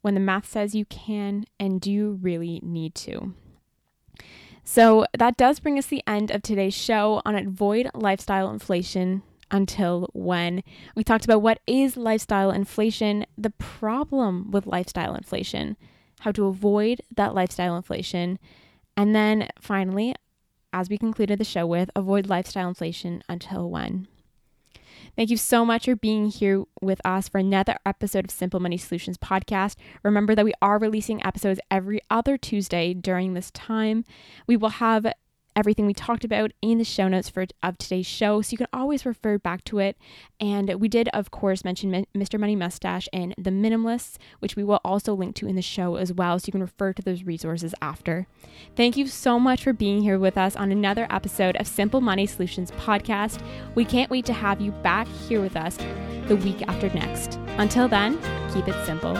[0.00, 3.34] when the math says you can, and do you really need to?
[4.64, 10.08] So that does bring us the end of today's show on Avoid Lifestyle Inflation until
[10.12, 10.62] when.
[10.96, 15.76] We talked about what is lifestyle inflation, the problem with lifestyle inflation,
[16.20, 18.38] how to avoid that lifestyle inflation,
[18.96, 20.14] and then finally,
[20.72, 24.08] as we concluded the show with, avoid lifestyle inflation until when.
[25.16, 28.76] Thank you so much for being here with us for another episode of Simple Money
[28.76, 29.76] Solutions podcast.
[30.02, 34.04] Remember that we are releasing episodes every other Tuesday during this time.
[34.46, 35.06] We will have
[35.56, 38.68] everything we talked about in the show notes for of today's show, so you can
[38.72, 39.96] always refer back to it.
[40.38, 42.38] And we did, of course, mention Mr.
[42.38, 46.12] Money Mustache and the Minimalists, which we will also link to in the show as
[46.12, 48.26] well, so you can refer to those resources after.
[48.76, 52.26] Thank you so much for being here with us on another episode of Simple Money
[52.26, 53.40] Solutions podcast.
[53.74, 55.78] We can't wait to have you back here with us
[56.28, 57.38] the week after next.
[57.56, 58.18] Until then,
[58.52, 59.16] keep it simple.